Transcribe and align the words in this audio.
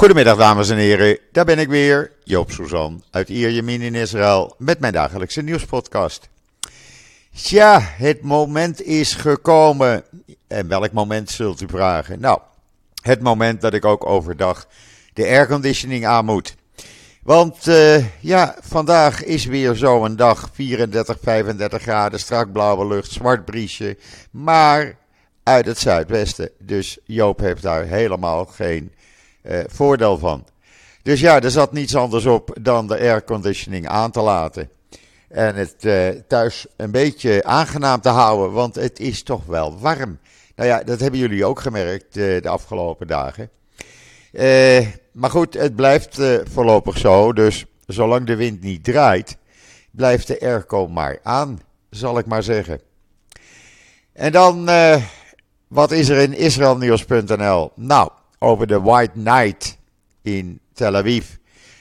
Goedemiddag 0.00 0.36
dames 0.36 0.70
en 0.70 0.76
heren, 0.76 1.18
daar 1.32 1.44
ben 1.44 1.58
ik 1.58 1.68
weer, 1.68 2.12
Joop 2.24 2.50
Suzan 2.50 3.02
uit 3.10 3.28
Ierjemien 3.28 3.80
in 3.80 3.94
Israël 3.94 4.54
met 4.58 4.80
mijn 4.80 4.92
dagelijkse 4.92 5.42
nieuwspodcast. 5.42 6.28
Tja, 7.34 7.80
het 7.80 8.22
moment 8.22 8.82
is 8.82 9.14
gekomen. 9.14 10.04
En 10.46 10.68
welk 10.68 10.92
moment 10.92 11.30
zult 11.30 11.60
u 11.60 11.66
vragen? 11.68 12.20
Nou, 12.20 12.40
het 13.02 13.20
moment 13.20 13.60
dat 13.60 13.74
ik 13.74 13.84
ook 13.84 14.06
overdag 14.06 14.66
de 15.12 15.24
airconditioning 15.24 16.06
aan 16.06 16.24
moet. 16.24 16.56
Want 17.22 17.66
uh, 17.66 18.04
ja, 18.20 18.56
vandaag 18.60 19.24
is 19.24 19.44
weer 19.44 19.74
zo'n 19.74 20.16
dag, 20.16 20.50
34, 20.52 21.16
35 21.22 21.82
graden, 21.82 22.20
strak 22.20 22.52
blauwe 22.52 22.86
lucht, 22.86 23.10
zwart 23.10 23.44
briesje, 23.44 23.96
maar 24.30 24.96
uit 25.42 25.66
het 25.66 25.78
zuidwesten. 25.78 26.50
Dus 26.58 26.98
Joop 27.04 27.40
heeft 27.40 27.62
daar 27.62 27.84
helemaal 27.84 28.44
geen 28.44 28.92
voordeel 29.66 30.18
van. 30.18 30.44
Dus 31.02 31.20
ja, 31.20 31.40
er 31.40 31.50
zat 31.50 31.72
niets 31.72 31.96
anders 31.96 32.26
op 32.26 32.56
dan 32.60 32.86
de 32.86 32.98
airconditioning 32.98 33.88
aan 33.88 34.10
te 34.10 34.20
laten. 34.20 34.70
En 35.28 35.54
het 35.54 35.76
uh, 35.80 36.08
thuis 36.28 36.66
een 36.76 36.90
beetje 36.90 37.44
aangenaam 37.44 38.00
te 38.00 38.08
houden, 38.08 38.52
want 38.52 38.74
het 38.74 39.00
is 39.00 39.22
toch 39.22 39.46
wel 39.46 39.78
warm. 39.78 40.18
Nou 40.56 40.68
ja, 40.68 40.82
dat 40.82 41.00
hebben 41.00 41.20
jullie 41.20 41.44
ook 41.44 41.60
gemerkt 41.60 42.16
uh, 42.16 42.42
de 42.42 42.48
afgelopen 42.48 43.06
dagen. 43.06 43.50
maar 45.12 45.30
goed, 45.30 45.54
het 45.54 45.76
blijft 45.76 46.20
voorlopig 46.52 46.98
zo. 46.98 47.32
Dus 47.32 47.64
zolang 47.86 48.26
de 48.26 48.36
wind 48.36 48.62
niet 48.62 48.84
draait, 48.84 49.36
blijft 49.90 50.26
de 50.26 50.40
airco 50.40 50.88
maar 50.88 51.18
aan, 51.22 51.60
zal 51.90 52.18
ik 52.18 52.26
maar 52.26 52.42
zeggen. 52.42 52.80
En 54.12 54.32
dan, 54.32 54.68
wat 55.68 55.90
is 55.90 56.08
er 56.08 56.18
in 56.18 56.34
israelnieuws.nl? 56.34 57.70
Nou, 57.74 58.10
over 58.42 58.66
de 58.66 58.80
White 58.80 59.18
Night 59.18 59.78
in 60.22 60.60
Tel 60.72 60.96
Aviv, 60.96 61.26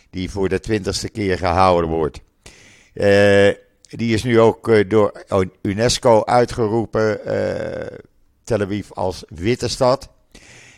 die 0.09 0.30
voor 0.31 0.50
de 0.50 0.59
twintigste 0.59 1.09
keer 1.09 1.38
gehouden 1.38 1.89
wordt. 1.89 2.22
Uh, 2.94 3.53
die 3.89 4.14
is 4.14 4.23
nu 4.23 4.39
ook 4.39 4.67
uh, 4.67 4.89
door 4.89 5.25
UNESCO 5.61 6.25
uitgeroepen, 6.25 7.19
uh, 7.28 7.97
Tel 8.44 8.61
Aviv 8.61 8.92
als 8.92 9.23
witte 9.28 9.67
stad. 9.67 10.09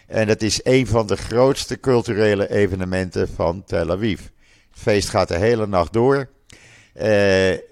En 0.07 0.27
dat 0.27 0.41
is 0.41 0.59
een 0.63 0.87
van 0.87 1.07
de 1.07 1.17
grootste 1.17 1.79
culturele 1.79 2.49
evenementen 2.49 3.29
van 3.29 3.63
Tel 3.63 3.91
Aviv. 3.91 4.19
Het 4.19 4.79
feest 4.79 5.09
gaat 5.09 5.27
de 5.27 5.37
hele 5.37 5.67
nacht 5.67 5.93
door. 5.93 6.29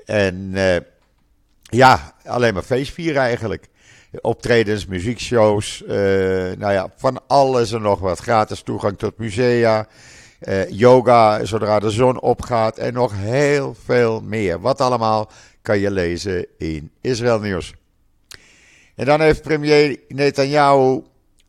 en 0.06 0.54
ja, 1.62 2.16
alleen 2.24 2.54
maar 2.54 2.64
feestvieren 2.64 3.22
eigenlijk 3.22 3.68
optredens, 4.22 4.86
muziekshows, 4.86 5.82
uh, 5.82 5.90
nou 6.58 6.72
ja, 6.72 6.92
van 6.96 7.22
alles 7.28 7.72
en 7.72 7.82
nog 7.82 8.00
wat. 8.00 8.20
Gratis 8.20 8.62
toegang 8.62 8.98
tot 8.98 9.18
musea, 9.18 9.88
uh, 10.42 10.70
yoga 10.70 11.46
zodra 11.46 11.80
de 11.80 11.90
zon 11.90 12.22
opgaat 12.22 12.78
en 12.78 12.94
nog 12.94 13.12
heel 13.16 13.76
veel 13.84 14.22
meer. 14.22 14.60
Wat 14.60 14.82
allemaal 14.82 15.32
kan 15.62 15.80
je 15.80 15.92
lezen 15.92 16.46
in 16.58 16.92
Israël 17.02 17.40
Nieuws. 17.40 17.74
En 18.96 19.06
dan 19.06 19.22
heeft 19.22 19.42
premier 19.42 20.00
Netanyahu 20.08 21.02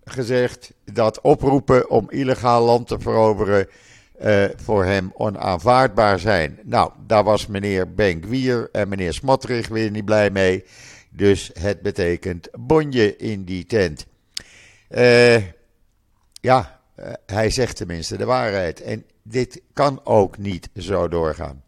gezegd 0.05 0.73
dat 0.93 1.21
oproepen 1.21 1.91
om 1.91 2.11
illegaal 2.11 2.65
land 2.65 2.89
te 2.89 2.99
veroveren 2.99 3.69
uh, 4.21 4.45
voor 4.57 4.85
hem 4.85 5.13
onaanvaardbaar 5.15 6.19
zijn. 6.19 6.59
Nou, 6.63 6.93
daar 7.07 7.25
was 7.25 7.47
meneer 7.47 7.95
Ben 7.95 8.23
en 8.73 8.89
meneer 8.89 9.13
Smotrich 9.13 9.69
weer 9.69 9.91
niet 9.91 10.05
blij 10.05 10.31
mee. 10.31 10.65
Dus 11.11 11.51
het 11.59 11.81
betekent 11.83 12.49
bonje 12.53 13.17
in 13.17 13.45
die 13.45 13.67
tent. 13.67 14.07
Uh, 14.91 15.37
ja, 16.41 16.81
uh, 16.97 17.07
hij 17.27 17.51
zegt 17.51 17.77
tenminste 17.77 18.17
de 18.17 18.25
waarheid. 18.25 18.83
En 18.83 19.05
dit 19.23 19.63
kan 19.73 20.01
ook 20.05 20.39
niet 20.39 20.69
zo 20.77 21.09
doorgaan. 21.09 21.63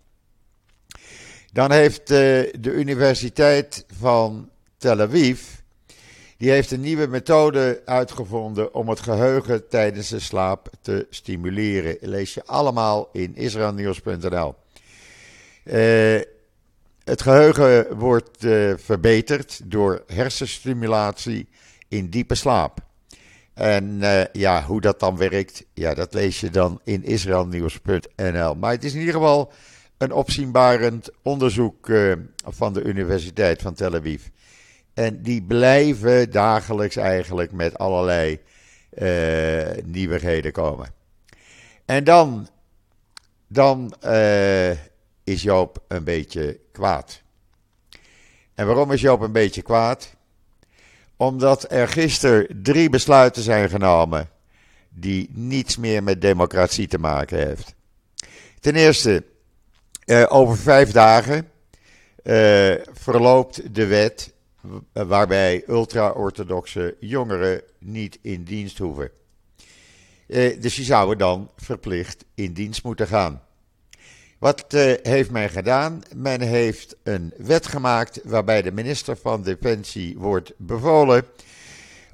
Dan 1.52 1.72
heeft 1.72 2.06
de 2.06 2.72
Universiteit 2.74 3.84
van 3.98 4.50
Tel 4.78 5.00
Aviv. 5.00 5.61
Die 6.42 6.50
heeft 6.50 6.70
een 6.70 6.80
nieuwe 6.80 7.06
methode 7.06 7.82
uitgevonden 7.84 8.74
om 8.74 8.88
het 8.88 9.00
geheugen 9.00 9.68
tijdens 9.68 10.08
de 10.08 10.18
slaap 10.18 10.70
te 10.80 11.06
stimuleren. 11.10 11.96
Lees 12.00 12.34
je 12.34 12.44
allemaal 12.44 13.08
in 13.12 13.36
israelnieuws.nl. 13.36 14.54
Uh, 15.64 16.20
het 17.04 17.22
geheugen 17.22 17.96
wordt 17.96 18.44
uh, 18.44 18.72
verbeterd 18.76 19.60
door 19.64 20.02
hersenstimulatie 20.06 21.48
in 21.88 22.10
diepe 22.10 22.34
slaap. 22.34 22.78
En 23.54 23.84
uh, 23.84 24.24
ja, 24.32 24.64
hoe 24.64 24.80
dat 24.80 25.00
dan 25.00 25.16
werkt, 25.16 25.64
ja, 25.74 25.94
dat 25.94 26.14
lees 26.14 26.40
je 26.40 26.50
dan 26.50 26.80
in 26.84 27.04
israelnieuws.nl. 27.04 28.54
Maar 28.54 28.72
het 28.72 28.84
is 28.84 28.92
in 28.92 29.00
ieder 29.00 29.14
geval 29.14 29.52
een 29.98 30.12
opzienbarend 30.12 31.10
onderzoek 31.22 31.90
van 32.44 32.72
de 32.72 32.82
Universiteit 32.82 33.62
van 33.62 33.74
Tel 33.74 33.94
Aviv. 33.94 34.22
En 34.94 35.22
die 35.22 35.42
blijven 35.42 36.30
dagelijks 36.30 36.96
eigenlijk 36.96 37.52
met 37.52 37.78
allerlei 37.78 38.40
nieuwigheden 39.84 40.52
komen. 40.52 40.94
En 41.84 42.04
dan, 42.04 42.48
dan 43.46 43.94
is 45.24 45.42
Joop 45.42 45.82
een 45.88 46.04
beetje 46.04 46.58
kwaad. 46.72 47.22
En 48.54 48.66
waarom 48.66 48.92
is 48.92 49.00
Joop 49.00 49.20
een 49.20 49.32
beetje 49.32 49.62
kwaad? 49.62 50.14
Omdat 51.16 51.72
er 51.72 51.88
gisteren 51.88 52.62
drie 52.62 52.90
besluiten 52.90 53.42
zijn 53.42 53.68
genomen 53.68 54.28
die 54.88 55.30
niets 55.32 55.76
meer 55.76 56.02
met 56.02 56.20
democratie 56.20 56.88
te 56.88 56.98
maken 56.98 57.46
heeft. 57.46 57.74
Ten 58.60 58.74
eerste, 58.74 59.24
eh, 60.04 60.24
over 60.28 60.56
vijf 60.58 60.90
dagen 60.90 61.50
eh, 62.22 62.74
verloopt 62.92 63.74
de 63.74 63.86
wet 63.86 64.31
waarbij 64.92 65.64
ultra-orthodoxe 65.68 66.96
jongeren 67.00 67.62
niet 67.78 68.18
in 68.22 68.44
dienst 68.44 68.78
hoeven. 68.78 69.10
Eh, 70.26 70.60
dus 70.60 70.74
die 70.74 70.84
zouden 70.84 71.18
dan 71.18 71.50
verplicht 71.56 72.24
in 72.34 72.52
dienst 72.52 72.84
moeten 72.84 73.06
gaan. 73.06 73.42
Wat 74.38 74.64
uh, 74.74 74.92
heeft 75.02 75.30
men 75.30 75.50
gedaan? 75.50 76.02
Men 76.14 76.40
heeft 76.40 76.96
een 77.02 77.32
wet 77.36 77.66
gemaakt 77.66 78.20
waarbij 78.24 78.62
de 78.62 78.72
minister 78.72 79.16
van 79.16 79.42
Defensie 79.42 80.18
wordt 80.18 80.52
bevolen 80.56 81.24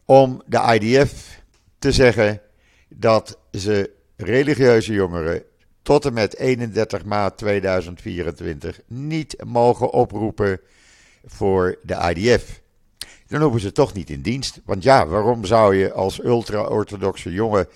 om 0.05 0.43
de 0.47 0.79
IDF 0.81 1.43
te 1.79 1.93
zeggen 1.93 2.41
dat 2.89 3.39
ze 3.53 3.91
religieuze 4.17 4.93
jongeren 4.93 5.43
tot 5.83 6.05
en 6.05 6.13
met 6.13 6.37
31 6.37 7.05
maart 7.05 7.39
2024 7.39 8.81
niet 8.87 9.45
mogen 9.45 9.91
oproepen 9.91 10.61
voor 11.25 11.79
de 11.83 12.15
IDF. 12.15 12.61
Dan 13.29 13.43
hoeven 13.43 13.61
ze 13.61 13.73
toch 13.73 13.93
niet 13.93 14.11
in 14.11 14.21
dienst. 14.21 14.61
Want 14.65 14.83
ja, 14.83 15.07
waarom 15.07 15.45
zou 15.45 15.77
je 15.77 15.93
als 15.93 16.25
ultra-orthodoxe 16.25 17.33
jongen 17.33 17.69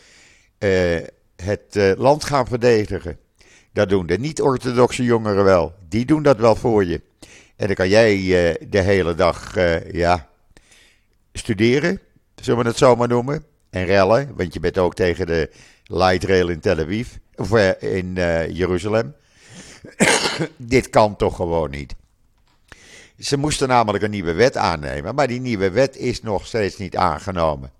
uh, 0.58 1.00
het 1.36 1.76
uh, 1.76 1.92
land 1.96 2.24
gaan 2.24 2.46
verdedigen? 2.46 3.18
Dat 3.72 3.88
doen 3.88 4.06
de 4.06 4.18
niet-orthodoxe 4.18 5.04
jongeren 5.04 5.44
wel. 5.44 5.74
Die 5.88 6.04
doen 6.04 6.22
dat 6.22 6.36
wel 6.36 6.56
voor 6.56 6.84
je. 6.84 7.00
En 7.56 7.66
dan 7.66 7.76
kan 7.76 7.88
jij 7.88 8.16
uh, 8.16 8.54
de 8.68 8.80
hele 8.80 9.14
dag, 9.14 9.54
ja, 9.92 10.28
studeren, 11.32 12.00
zullen 12.34 12.62
we 12.62 12.68
het 12.68 12.78
zo 12.78 12.96
maar 12.96 13.08
noemen. 13.08 13.44
En 13.70 13.84
rellen, 13.84 14.32
want 14.36 14.54
je 14.54 14.60
bent 14.60 14.78
ook 14.78 14.94
tegen 14.94 15.26
de 15.26 15.50
light 15.84 16.24
rail 16.24 16.48
in 16.48 16.60
Tel 16.60 16.78
Aviv, 16.78 17.08
of 17.34 17.56
in 17.80 18.14
Jeruzalem. 18.48 19.14
Dit 20.56 20.90
kan 20.90 21.16
toch 21.16 21.36
gewoon 21.36 21.70
niet. 21.70 21.94
Ze 23.22 23.36
moesten 23.36 23.68
namelijk 23.68 24.04
een 24.04 24.10
nieuwe 24.10 24.32
wet 24.32 24.56
aannemen, 24.56 25.14
maar 25.14 25.26
die 25.26 25.40
nieuwe 25.40 25.70
wet 25.70 25.96
is 25.96 26.22
nog 26.22 26.46
steeds 26.46 26.76
niet 26.76 26.96
aangenomen. 26.96 27.70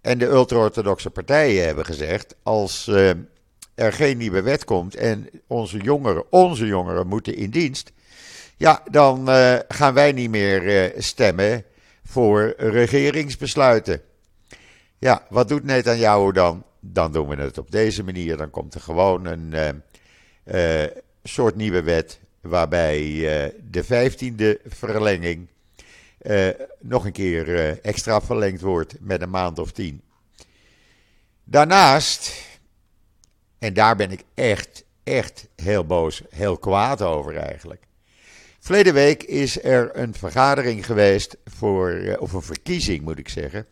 En 0.00 0.18
de 0.18 0.26
ultra-orthodoxe 0.26 1.10
partijen 1.10 1.64
hebben 1.64 1.84
gezegd: 1.84 2.34
als 2.42 2.86
er 3.74 3.92
geen 3.92 4.16
nieuwe 4.16 4.42
wet 4.42 4.64
komt 4.64 4.94
en 4.94 5.28
onze 5.46 5.78
jongeren, 5.78 6.32
onze 6.32 6.66
jongeren 6.66 7.06
moeten 7.06 7.36
in 7.36 7.50
dienst, 7.50 7.92
ja, 8.56 8.82
dan 8.90 9.30
uh, 9.30 9.56
gaan 9.68 9.94
wij 9.94 10.12
niet 10.12 10.30
meer 10.30 10.62
uh, 10.62 11.00
stemmen 11.00 11.64
voor 12.04 12.54
regeringsbesluiten. 12.56 14.00
Ja, 14.98 15.26
wat 15.28 15.48
doet 15.48 15.64
Netanyahu 15.64 16.32
dan? 16.32 16.64
Dan 16.80 17.12
doen 17.12 17.28
we 17.28 17.36
het 17.36 17.58
op 17.58 17.70
deze 17.70 18.04
manier. 18.04 18.36
Dan 18.36 18.50
komt 18.50 18.74
er 18.74 18.80
gewoon 18.80 19.24
een 19.24 19.82
soort 21.22 21.56
nieuwe 21.56 21.82
wet 21.82 22.18
waarbij 22.44 23.02
de 23.70 23.84
vijftiende 23.84 24.60
verlenging 24.64 25.48
nog 26.80 27.04
een 27.04 27.12
keer 27.12 27.78
extra 27.80 28.20
verlengd 28.20 28.60
wordt 28.60 28.94
met 29.00 29.22
een 29.22 29.30
maand 29.30 29.58
of 29.58 29.72
tien. 29.72 30.02
Daarnaast 31.44 32.32
en 33.64 33.74
daar 33.74 33.96
ben 33.96 34.10
ik 34.10 34.24
echt, 34.34 34.84
echt 35.04 35.48
heel 35.56 35.86
boos, 35.86 36.22
heel 36.30 36.58
kwaad 36.58 37.02
over 37.02 37.36
eigenlijk. 37.36 37.82
Verleden 38.58 38.94
week 38.94 39.22
is 39.22 39.62
er 39.62 39.90
een 39.96 40.14
vergadering 40.14 40.86
geweest 40.86 41.36
voor, 41.44 41.90
eh, 41.90 42.20
of 42.20 42.32
een 42.32 42.42
verkiezing 42.42 43.02
moet 43.02 43.18
ik 43.18 43.28
zeggen, 43.28 43.66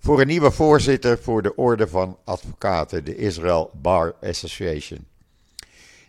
voor 0.00 0.20
een 0.20 0.26
nieuwe 0.26 0.50
voorzitter 0.50 1.18
voor 1.18 1.42
de 1.42 1.54
Orde 1.54 1.88
van 1.88 2.18
Advocaten, 2.24 3.04
de 3.04 3.16
Israel 3.16 3.70
Bar 3.74 4.14
Association. 4.22 5.06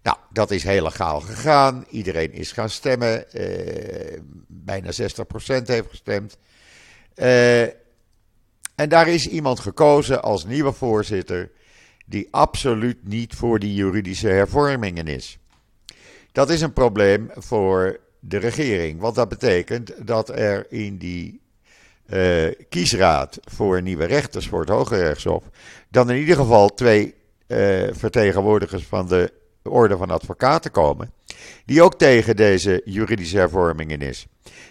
Nou, 0.04 0.18
dat 0.30 0.52
is 0.52 0.64
heel 0.64 0.84
legaal 0.84 1.20
gegaan. 1.20 1.86
Iedereen 1.90 2.32
is 2.32 2.52
gaan 2.52 2.70
stemmen. 2.70 3.32
Eh, 3.32 4.20
bijna 4.48 4.92
60% 4.92 5.68
heeft 5.68 5.90
gestemd. 5.90 6.38
Eh, 7.14 7.62
en 8.76 8.90
daar 8.90 9.08
is 9.08 9.28
iemand 9.28 9.60
gekozen 9.60 10.22
als 10.22 10.46
nieuwe 10.46 10.72
voorzitter 10.72 11.52
die 12.06 12.28
absoluut 12.32 13.08
niet 13.08 13.34
voor 13.34 13.60
die 13.60 13.74
juridische 13.74 14.28
hervormingen 14.28 15.08
is. 15.08 15.38
Dat 16.32 16.50
is 16.50 16.62
een 16.62 16.74
probleem 16.74 17.30
voor 17.36 18.00
de 18.20 18.38
regering, 18.38 19.00
want 19.00 19.16
dat 19.16 19.30
betekent 19.30 20.08
dat 20.08 20.30
er 20.30 20.66
in 20.70 20.98
die 20.98 21.40
uh, 22.08 22.52
kiesraad 22.70 23.40
voor 23.44 23.82
nieuwe 23.82 24.06
rechters 24.06 24.48
voor 24.48 24.60
het 24.60 24.70
Hoge 24.70 24.96
Rechtshof 24.96 25.44
dan 25.90 26.10
in 26.10 26.18
ieder 26.18 26.36
geval 26.36 26.70
twee 26.70 27.16
vertegenwoordigers 27.92 28.84
van 28.84 29.08
de 29.08 29.34
orde 29.70 29.98
van 29.98 30.10
advocaten 30.10 30.72
komen, 30.72 31.12
die 31.66 31.82
ook 31.82 31.98
tegen 31.98 32.36
deze 32.36 32.82
juridische 32.86 33.38
hervormingen 33.38 34.02
is. 34.02 34.28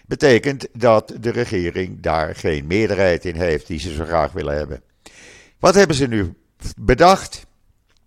Betekent 0.07 0.67
dat 0.73 1.13
de 1.21 1.31
regering 1.31 2.01
daar 2.01 2.35
geen 2.35 2.67
meerderheid 2.67 3.25
in 3.25 3.37
heeft 3.37 3.67
die 3.67 3.79
ze 3.79 3.93
zo 3.93 4.05
graag 4.05 4.33
willen 4.33 4.57
hebben. 4.57 4.83
Wat 5.59 5.75
hebben 5.75 5.97
ze 5.97 6.07
nu 6.07 6.35
bedacht? 6.77 7.47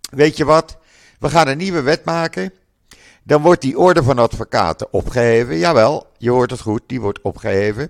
Weet 0.10 0.38
je 0.38 0.46
wat? 0.46 0.78
We 1.20 1.30
gaan 1.30 1.48
een 1.48 1.58
nieuwe 1.58 1.82
wet 1.82 2.06
maken. 2.06 2.54
Dan 3.24 3.42
wordt 3.42 3.62
die 3.62 3.80
orde 3.80 4.04
van 4.04 4.20
advocaten 4.20 4.94
opgeheven. 4.94 5.58
Jawel, 5.58 6.08
je 6.18 6.30
hoort 6.30 6.52
het 6.52 6.60
goed, 6.60 6.82
die 6.86 7.02
wordt 7.02 7.22
opgeheven. 7.22 7.90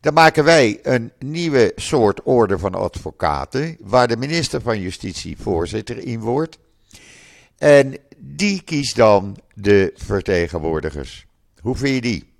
Dan 0.00 0.14
maken 0.14 0.44
wij 0.44 0.78
een 0.82 1.12
nieuwe 1.18 1.72
soort 1.76 2.22
orde 2.22 2.58
van 2.58 2.74
advocaten, 2.74 3.76
waar 3.80 4.08
de 4.08 4.16
minister 4.16 4.60
van 4.60 4.80
Justitie 4.80 5.36
voorzitter 5.40 5.98
in 5.98 6.20
wordt. 6.20 6.58
En 7.58 7.96
die 8.16 8.62
kiest 8.62 8.96
dan 8.96 9.36
de 9.54 9.92
vertegenwoordigers. 9.96 11.26
Hoe 11.60 11.76
vind 11.76 11.94
je 11.94 12.00
die? 12.00 12.32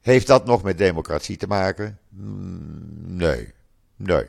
Heeft 0.00 0.26
dat 0.26 0.46
nog 0.46 0.62
met 0.62 0.78
democratie 0.78 1.36
te 1.36 1.46
maken? 1.46 1.98
Mm, 2.08 3.16
nee, 3.16 3.52
nee. 3.96 4.24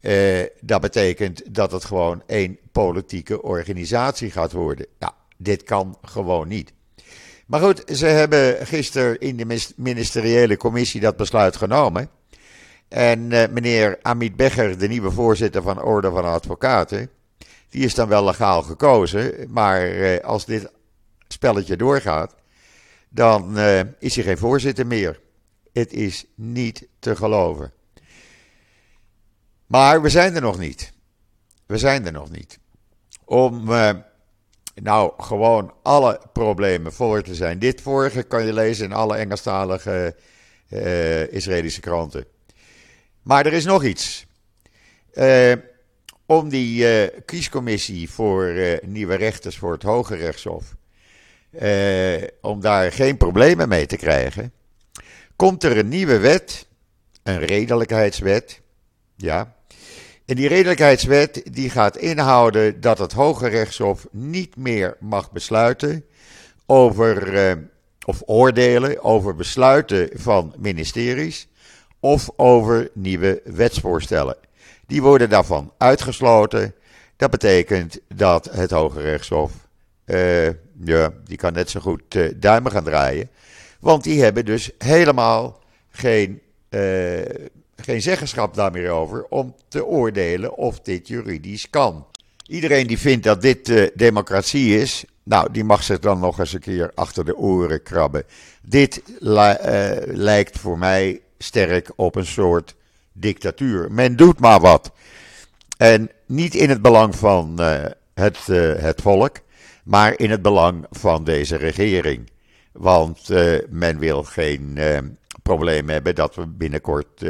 Uh, 0.00 0.46
dat 0.60 0.80
betekent 0.80 1.54
dat 1.54 1.72
het 1.72 1.84
gewoon 1.84 2.22
één 2.26 2.58
politieke 2.72 3.42
organisatie 3.42 4.30
gaat 4.30 4.52
worden. 4.52 4.86
Nou, 4.98 5.12
dit 5.36 5.62
kan 5.62 5.98
gewoon 6.02 6.48
niet. 6.48 6.72
Maar 7.46 7.60
goed, 7.60 7.82
ze 7.86 8.06
hebben 8.06 8.66
gisteren 8.66 9.20
in 9.20 9.36
de 9.36 9.60
ministeriële 9.76 10.56
commissie 10.56 11.00
dat 11.00 11.16
besluit 11.16 11.56
genomen. 11.56 12.08
En 12.88 13.30
uh, 13.30 13.44
meneer 13.50 13.98
Amit 14.02 14.36
Becher, 14.36 14.78
de 14.78 14.88
nieuwe 14.88 15.10
voorzitter 15.10 15.62
van 15.62 15.82
Orde 15.82 16.10
van 16.10 16.24
Advocaten, 16.24 17.10
die 17.72 17.84
is 17.84 17.94
dan 17.94 18.08
wel 18.08 18.24
legaal 18.24 18.62
gekozen. 18.62 19.46
Maar 19.48 19.88
uh, 19.90 20.18
als 20.18 20.44
dit 20.44 20.70
spelletje 21.28 21.76
doorgaat, 21.76 22.34
dan 23.08 23.58
uh, 23.58 23.80
is 23.98 24.14
hij 24.14 24.24
geen 24.24 24.38
voorzitter 24.38 24.86
meer. 24.86 25.20
Het 25.72 25.92
is 25.92 26.24
niet 26.34 26.86
te 26.98 27.16
geloven. 27.16 27.72
Maar 29.66 30.02
we 30.02 30.08
zijn 30.08 30.34
er 30.34 30.40
nog 30.40 30.58
niet. 30.58 30.92
We 31.66 31.78
zijn 31.78 32.06
er 32.06 32.12
nog 32.12 32.30
niet. 32.30 32.58
Om 33.24 33.70
uh, 33.70 33.90
nou 34.74 35.12
gewoon 35.22 35.74
alle 35.82 36.20
problemen 36.32 36.92
voor 36.92 37.22
te 37.22 37.34
zijn. 37.34 37.58
Dit 37.58 37.80
vorige 37.80 38.22
kan 38.22 38.46
je 38.46 38.52
lezen 38.52 38.84
in 38.84 38.92
alle 38.92 39.16
Engelstalige 39.16 40.16
uh, 40.68 41.32
Israëlische 41.32 41.80
kranten. 41.80 42.26
Maar 43.22 43.46
er 43.46 43.52
is 43.52 43.64
nog 43.64 43.84
iets. 43.84 44.26
Uh, 45.14 45.52
om 46.38 46.48
die 46.48 47.02
uh, 47.02 47.08
kiescommissie 47.24 48.10
voor 48.10 48.54
nieuwe 48.82 49.14
rechters 49.14 49.58
voor 49.58 49.72
het 49.72 49.82
Hoge 49.82 50.14
Rechtshof. 50.14 50.74
om 52.40 52.60
daar 52.60 52.92
geen 52.92 53.16
problemen 53.16 53.68
mee 53.68 53.86
te 53.86 53.96
krijgen. 53.96 54.52
Komt 55.36 55.64
er 55.64 55.78
een 55.78 55.88
nieuwe 55.88 56.18
wet. 56.18 56.66
Een 57.22 57.38
redelijkheidswet. 57.38 58.60
Ja. 59.16 59.54
En 60.26 60.36
die 60.36 60.48
redelijkheidswet 60.48 61.42
die 61.50 61.70
gaat 61.70 61.96
inhouden 61.96 62.80
dat 62.80 62.98
het 62.98 63.12
Hoge 63.12 63.48
Rechtshof 63.48 64.06
niet 64.10 64.56
meer 64.56 64.96
mag 65.00 65.32
besluiten 65.32 66.04
over 66.66 67.58
of 68.06 68.22
oordelen 68.26 69.02
over 69.02 69.34
besluiten 69.34 70.08
van 70.12 70.54
ministeries 70.58 71.48
of 72.00 72.30
over 72.36 72.90
nieuwe 72.94 73.40
wetsvoorstellen. 73.44 74.36
Die 74.92 75.02
worden 75.02 75.28
daarvan 75.28 75.72
uitgesloten. 75.78 76.74
Dat 77.16 77.30
betekent 77.30 77.98
dat 78.14 78.48
het 78.50 78.70
Hoge 78.70 79.00
Rechtshof, 79.00 79.52
uh, 80.06 80.46
ja, 80.84 81.12
die 81.24 81.36
kan 81.36 81.52
net 81.52 81.70
zo 81.70 81.80
goed 81.80 82.14
uh, 82.14 82.32
duimen 82.36 82.72
gaan 82.72 82.84
draaien. 82.84 83.30
Want 83.80 84.04
die 84.04 84.22
hebben 84.22 84.44
dus 84.44 84.70
helemaal 84.78 85.60
geen 85.90 86.40
geen 87.76 88.02
zeggenschap 88.02 88.54
daar 88.54 88.70
meer 88.70 88.90
over 88.90 89.24
om 89.24 89.54
te 89.68 89.86
oordelen 89.86 90.56
of 90.56 90.80
dit 90.80 91.08
juridisch 91.08 91.70
kan. 91.70 92.06
Iedereen 92.46 92.86
die 92.86 92.98
vindt 92.98 93.24
dat 93.24 93.42
dit 93.42 93.68
uh, 93.68 93.88
democratie 93.94 94.78
is, 94.80 95.04
nou, 95.22 95.52
die 95.52 95.64
mag 95.64 95.82
zich 95.82 95.98
dan 95.98 96.20
nog 96.20 96.38
eens 96.38 96.52
een 96.52 96.60
keer 96.60 96.90
achter 96.94 97.24
de 97.24 97.36
oren 97.36 97.82
krabben. 97.82 98.24
Dit 98.62 99.02
uh, 99.20 99.52
lijkt 100.04 100.58
voor 100.58 100.78
mij 100.78 101.20
sterk 101.38 101.92
op 101.96 102.14
een 102.14 102.26
soort 102.26 102.74
dictatuur. 103.12 103.92
Men 103.92 104.16
doet 104.16 104.40
maar 104.40 104.60
wat. 104.60 104.92
En 105.76 106.10
niet 106.26 106.54
in 106.54 106.68
het 106.68 106.82
belang 106.82 107.16
van 107.16 107.56
uh, 107.60 107.84
het, 108.14 108.46
het 108.76 109.00
volk, 109.00 109.36
maar 109.84 110.18
in 110.18 110.30
het 110.30 110.42
belang 110.42 110.86
van 110.90 111.24
deze 111.24 111.56
regering. 111.56 112.30
Want 112.72 113.28
men 113.68 113.98
wil 113.98 114.22
geen 114.22 114.78
probleem 115.42 115.88
hebben 115.88 116.14
dat 116.14 116.34
we 116.34 116.46
binnenkort 116.46 117.22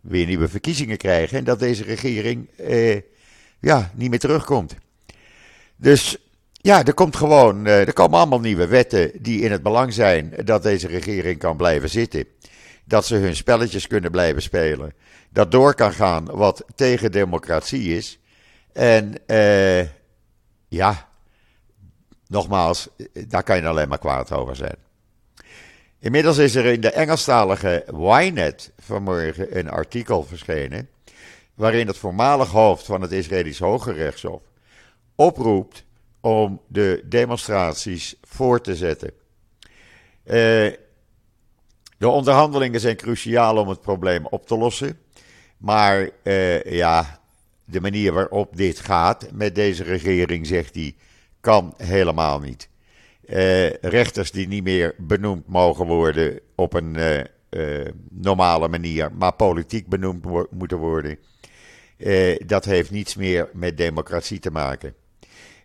weer 0.00 0.26
nieuwe 0.26 0.48
verkiezingen 0.48 0.96
krijgen 0.96 1.38
en 1.38 1.44
dat 1.44 1.58
deze 1.58 1.84
regering 1.84 2.48
eh, 2.56 3.00
ja, 3.60 3.90
niet 3.94 4.10
meer 4.10 4.18
terugkomt. 4.18 4.74
Dus 5.76 6.16
ja, 6.52 6.84
er, 6.84 6.94
komt 6.94 7.16
gewoon, 7.16 7.66
eh, 7.66 7.86
er 7.86 7.92
komen 7.92 8.18
allemaal 8.18 8.40
nieuwe 8.40 8.66
wetten 8.66 9.10
die 9.20 9.40
in 9.40 9.52
het 9.52 9.62
belang 9.62 9.92
zijn 9.92 10.34
dat 10.44 10.62
deze 10.62 10.86
regering 10.86 11.38
kan 11.38 11.56
blijven 11.56 11.90
zitten. 11.90 12.24
Dat 12.88 13.06
ze 13.06 13.14
hun 13.14 13.36
spelletjes 13.36 13.86
kunnen 13.86 14.10
blijven 14.10 14.42
spelen. 14.42 14.94
Dat 15.30 15.50
door 15.50 15.74
kan 15.74 15.92
gaan 15.92 16.24
wat 16.24 16.64
tegen 16.74 17.12
democratie 17.12 17.96
is. 17.96 18.18
En 18.72 19.26
eh, 19.26 19.86
ja, 20.68 21.08
nogmaals, 22.26 22.88
daar 23.28 23.42
kan 23.42 23.56
je 23.56 23.66
alleen 23.66 23.88
maar 23.88 23.98
kwaad 23.98 24.32
over 24.32 24.56
zijn. 24.56 24.76
Inmiddels 25.98 26.38
is 26.38 26.54
er 26.54 26.64
in 26.64 26.80
de 26.80 26.90
Engelstalige 26.90 27.84
Ynet 27.92 28.72
vanmorgen 28.78 29.58
een 29.58 29.70
artikel 29.70 30.24
verschenen. 30.24 30.88
waarin 31.54 31.86
het 31.86 31.96
voormalig 31.96 32.50
hoofd 32.50 32.84
van 32.84 33.00
het 33.00 33.12
Israëlisch 33.12 33.58
Hoge 33.58 33.92
Rechtshof 33.92 34.42
oproept 35.14 35.84
om 36.20 36.60
de 36.66 37.02
demonstraties 37.04 38.14
voor 38.22 38.60
te 38.60 38.76
zetten. 38.76 39.12
Uh, 40.24 40.72
de 41.98 42.08
onderhandelingen 42.08 42.80
zijn 42.80 42.96
cruciaal 42.96 43.56
om 43.56 43.68
het 43.68 43.80
probleem 43.80 44.26
op 44.26 44.46
te 44.46 44.56
lossen. 44.56 44.98
Maar 45.58 46.10
uh, 46.22 46.62
ja, 46.62 47.20
de 47.64 47.80
manier 47.80 48.12
waarop 48.12 48.56
dit 48.56 48.78
gaat 48.78 49.32
met 49.32 49.54
deze 49.54 49.82
regering, 49.82 50.46
zegt 50.46 50.74
hij, 50.74 50.94
kan 51.40 51.74
helemaal 51.76 52.40
niet. 52.40 52.68
Uh, 53.26 53.70
rechters 53.70 54.30
die 54.30 54.48
niet 54.48 54.62
meer 54.62 54.94
benoemd 54.98 55.48
mogen 55.48 55.86
worden 55.86 56.40
op 56.54 56.74
een 56.74 56.96
uh, 57.50 57.86
normale 58.10 58.68
manier, 58.68 59.12
maar 59.12 59.32
politiek 59.32 59.88
benoemd 59.88 60.24
moeten 60.50 60.78
worden. 60.78 61.18
dat 62.46 62.64
heeft 62.64 62.90
niets 62.90 63.14
meer 63.14 63.48
met 63.52 63.76
democratie 63.76 64.38
te 64.38 64.50
maken. 64.50 64.94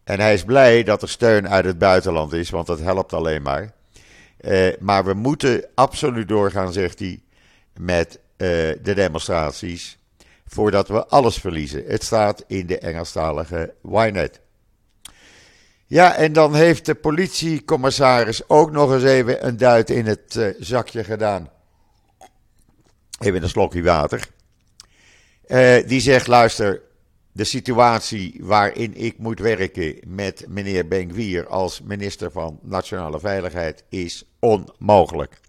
En 0.03 0.19
hij 0.19 0.33
is 0.33 0.43
blij 0.43 0.83
dat 0.83 1.01
er 1.01 1.09
steun 1.09 1.49
uit 1.49 1.65
het 1.65 1.77
buitenland 1.77 2.33
is, 2.33 2.49
want 2.49 2.67
dat 2.67 2.79
helpt 2.79 3.13
alleen 3.13 3.41
maar. 3.41 3.73
Maar 4.79 5.05
we 5.05 5.13
moeten 5.13 5.65
absoluut 5.75 6.27
doorgaan, 6.27 6.73
zegt 6.73 6.99
hij, 6.99 7.21
met 7.79 8.19
de 8.37 8.93
demonstraties, 8.95 9.97
voordat 10.47 10.87
we 10.87 11.07
alles 11.07 11.37
verliezen. 11.37 11.83
Het 11.87 12.03
staat 12.03 12.43
in 12.47 12.67
de 12.67 12.79
Engelstalige 12.79 13.73
Ynet. 13.83 14.41
Ja, 15.85 16.15
en 16.15 16.33
dan 16.33 16.55
heeft 16.55 16.85
de 16.85 16.95
politiecommissaris 16.95 18.49
ook 18.49 18.71
nog 18.71 18.93
eens 18.93 19.03
even 19.03 19.47
een 19.47 19.57
duit 19.57 19.89
in 19.89 20.05
het 20.05 20.35
uh, 20.35 20.53
zakje 20.59 21.03
gedaan. 21.03 21.49
Even 23.19 23.43
een 23.43 23.49
slokje 23.49 23.83
water. 23.83 24.27
Die 25.87 26.01
zegt: 26.01 26.27
luister, 26.27 26.81
de 27.33 27.43
situatie 27.43 28.35
waarin 28.39 28.95
ik 28.95 29.17
moet 29.17 29.39
werken 29.39 29.95
met 30.05 30.45
meneer 30.47 30.87
Benkwier 30.87 31.47
als 31.47 31.81
minister 31.81 32.31
van 32.31 32.59
Nationale 32.61 33.19
Veiligheid 33.19 33.83
is 33.89 34.23
onmogelijk. 34.39 35.39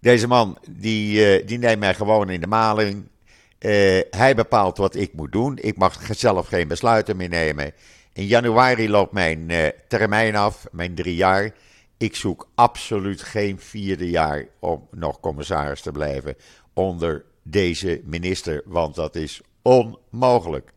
Deze 0.00 0.26
man 0.26 0.58
die, 0.70 1.40
uh, 1.40 1.46
die 1.46 1.58
neemt 1.58 1.80
mij 1.80 1.94
gewoon 1.94 2.30
in 2.30 2.40
de 2.40 2.46
maling. 2.46 3.08
hij 4.10 4.34
bepaalt 4.34 4.76
wat 4.76 4.94
ik 4.94 5.12
moet 5.12 5.32
doen. 5.32 5.58
Ik 5.60 5.76
mag 5.76 5.98
zelf 6.10 6.46
geen 6.46 6.68
besluiten 6.68 7.16
meer 7.16 7.28
nemen. 7.28 7.72
In 8.12 8.26
januari 8.26 8.90
loopt 8.90 9.12
mijn 9.12 9.52
termijn 9.88 10.36
af, 10.36 10.66
mijn 10.72 10.94
drie 10.94 11.14
jaar. 11.14 11.54
Ik 11.98 12.16
zoek 12.16 12.48
absoluut 12.54 13.22
geen 13.22 13.60
vierde 13.60 14.10
jaar 14.10 14.46
om 14.58 14.88
nog 14.90 15.20
commissaris 15.20 15.80
te 15.80 15.92
blijven 15.92 16.36
onder 16.72 17.24
deze 17.42 18.00
minister, 18.04 18.62
want 18.64 18.94
dat 18.94 19.16
is 19.16 19.40
onmogelijk. 19.68 20.72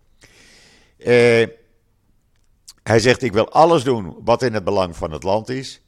Uh, 0.97 1.47
hij 2.83 2.99
zegt: 2.99 3.21
Ik 3.21 3.33
wil 3.33 3.51
alles 3.51 3.83
doen 3.83 4.15
wat 4.23 4.41
in 4.41 4.53
het 4.53 4.63
belang 4.63 4.95
van 4.95 5.11
het 5.11 5.23
land 5.23 5.49
is, 5.49 5.81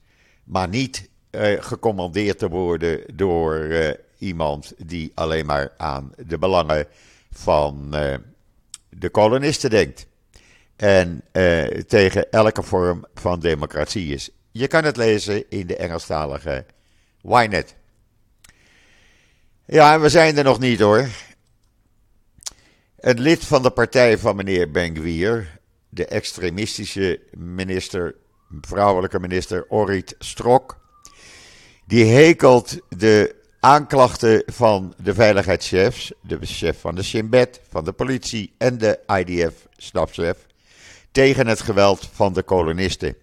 maar 0.43 0.67
niet 0.67 1.09
uh, 1.31 1.63
gecommandeerd 1.63 2.39
te 2.39 2.49
worden 2.49 3.15
door 3.15 3.55
uh, 3.55 3.89
iemand 4.17 4.73
die 4.77 5.11
alleen 5.15 5.45
maar 5.45 5.73
aan 5.77 6.11
de 6.27 6.37
belangen 6.37 6.87
van 7.31 7.91
de 8.89 9.09
kolonisten 9.11 9.69
denkt. 9.69 10.07
En 10.75 11.23
tegen 11.87 12.31
elke 12.31 12.63
vorm 12.63 13.05
van 13.13 13.39
democratie 13.39 14.13
is. 14.13 14.29
Je 14.51 14.67
kan 14.67 14.83
het 14.83 14.97
lezen 14.97 15.49
in 15.49 15.67
de 15.67 15.75
Engelstalige 15.75 16.65
Ynet. 17.21 17.75
Ja, 19.65 19.99
we 19.99 20.09
zijn 20.09 20.37
er 20.37 20.43
nog 20.43 20.59
niet 20.59 20.79
hoor. 20.79 21.07
Een 23.03 23.19
lid 23.19 23.45
van 23.45 23.61
de 23.61 23.69
partij 23.69 24.17
van 24.17 24.35
meneer 24.35 24.71
Ben-Gvir, 24.71 25.59
de 25.89 26.05
extremistische 26.05 27.19
minister, 27.37 28.15
vrouwelijke 28.61 29.19
minister 29.19 29.65
Orit 29.69 30.15
Strok, 30.19 30.79
die 31.85 32.05
hekelt 32.05 32.77
de 32.89 33.35
aanklachten 33.59 34.43
van 34.45 34.93
de 34.97 35.13
veiligheidschefs, 35.13 36.13
de 36.21 36.37
chef 36.41 36.79
van 36.79 36.95
de 36.95 37.03
Shin 37.03 37.29
Bet, 37.29 37.61
van 37.69 37.83
de 37.83 37.91
politie 37.91 38.53
en 38.57 38.77
de 38.77 38.99
IDF-stafchef, 39.07 40.37
tegen 41.11 41.47
het 41.47 41.61
geweld 41.61 42.09
van 42.13 42.33
de 42.33 42.43
kolonisten. 42.43 43.15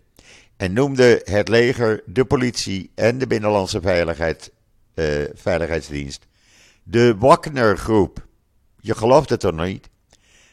En 0.56 0.72
noemde 0.72 1.20
het 1.25 1.49
leger, 1.49 2.02
de 2.06 2.25
politie 2.25 2.90
en 2.94 3.18
de 3.18 3.26
Binnenlandse 3.26 3.80
Veiligheid, 3.80 4.52
uh, 4.94 5.06
Veiligheidsdienst 5.34 6.26
de 6.82 7.14
Wagner-groep. 7.18 8.28
Je 8.80 8.94
gelooft 8.94 9.28
het 9.28 9.40
toch 9.40 9.56
niet? 9.56 9.88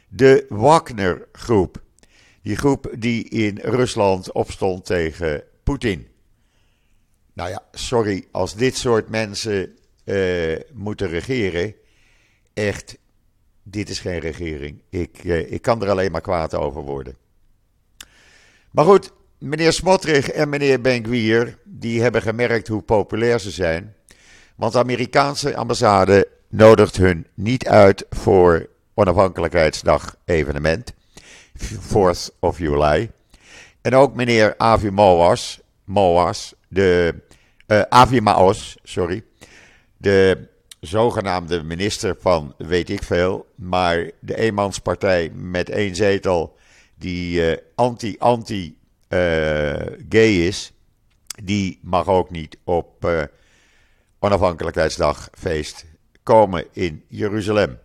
De 0.10 0.46
Wagner-groep. 0.50 1.82
Die 2.42 2.56
groep 2.56 2.94
die 2.98 3.30
in 3.30 3.60
Rusland 3.62 4.32
opstond 4.32 4.86
tegen 4.86 5.44
Poetin. 5.64 6.08
Nou 7.34 7.50
ja, 7.50 7.64
sorry, 7.72 8.28
als 8.32 8.56
dit 8.56 8.78
soort 8.78 9.10
mensen 9.10 9.76
uh, 10.06 10.60
moeten 10.74 11.08
regeren, 11.08 11.76
echt, 12.54 12.98
dit 13.64 13.90
is 13.90 14.00
geen 14.00 14.20
regering. 14.20 14.82
Ik, 14.90 15.24
uh, 15.24 15.52
ik 15.52 15.62
kan 15.62 15.82
er 15.82 15.90
alleen 15.90 16.12
maar 16.12 16.22
kwaad 16.22 16.54
over 16.56 16.82
worden. 16.82 17.16
Maar 18.72 18.86
goed, 18.86 19.12
meneer 19.38 19.74
Smotrich 19.74 20.30
en 20.30 20.50
meneer 20.50 20.82
Benkwier, 20.82 21.58
die 21.64 22.02
hebben 22.02 22.22
gemerkt 22.22 22.68
hoe 22.68 22.82
populair 22.82 23.40
ze 23.40 23.52
zijn. 23.52 23.96
Want 24.56 24.74
de 24.74 24.80
Amerikaanse 24.80 25.56
ambassade 25.56 26.28
nodigt 26.58 26.98
hun 26.98 27.28
niet 27.34 27.68
uit 27.68 28.06
voor 28.10 28.70
onafhankelijkheidsdag 28.94 30.16
evenement, 30.26 30.94
4th 31.58 32.30
of 32.40 32.58
July. 32.58 33.12
En 33.82 33.96
ook 33.96 34.16
meneer 34.16 34.54
Avi 34.58 34.92
Moas, 34.92 35.60
Moas 35.84 36.54
de, 36.68 37.16
uh, 37.68 37.82
Avi 37.82 38.22
Maos, 38.22 38.78
sorry, 38.84 39.24
de 39.98 40.48
zogenaamde 40.80 41.64
minister 41.64 42.16
van 42.20 42.54
weet 42.58 42.90
ik 42.90 43.04
veel, 43.04 43.48
maar 43.56 44.12
de 44.20 44.38
eenmanspartij 44.38 45.30
met 45.34 45.70
één 45.70 45.96
zetel 45.96 46.58
die 46.96 47.58
anti-anti-gay 47.76 48.76
eh, 50.10 50.48
is, 50.48 50.74
die 51.44 51.80
mag 51.82 52.08
ook 52.08 52.30
niet 52.30 52.58
op 52.64 53.06
uh, 53.06 53.24
onafhankelijkheidsdag 54.20 55.30
feest 55.34 55.86
komen 56.28 56.66
in 56.72 57.04
Jeruzalem. 57.08 57.80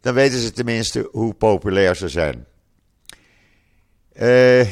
Dan 0.00 0.14
weten 0.14 0.38
ze 0.38 0.52
tenminste 0.52 1.08
hoe 1.10 1.34
populair 1.34 1.96
ze 1.96 2.08
zijn. 2.08 2.46
Uh, 4.12 4.66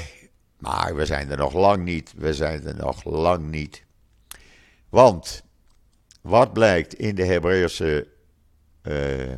maar 0.58 0.94
we 0.94 1.06
zijn 1.06 1.30
er 1.30 1.36
nog 1.36 1.54
lang 1.54 1.84
niet. 1.84 2.12
We 2.16 2.34
zijn 2.34 2.66
er 2.66 2.76
nog 2.76 3.04
lang 3.04 3.50
niet. 3.50 3.84
Want 4.88 5.42
wat 6.20 6.52
blijkt 6.52 6.94
in 6.94 7.14
de 7.14 7.24
Hebreeuwse 7.24 8.06
uh, 8.82 9.34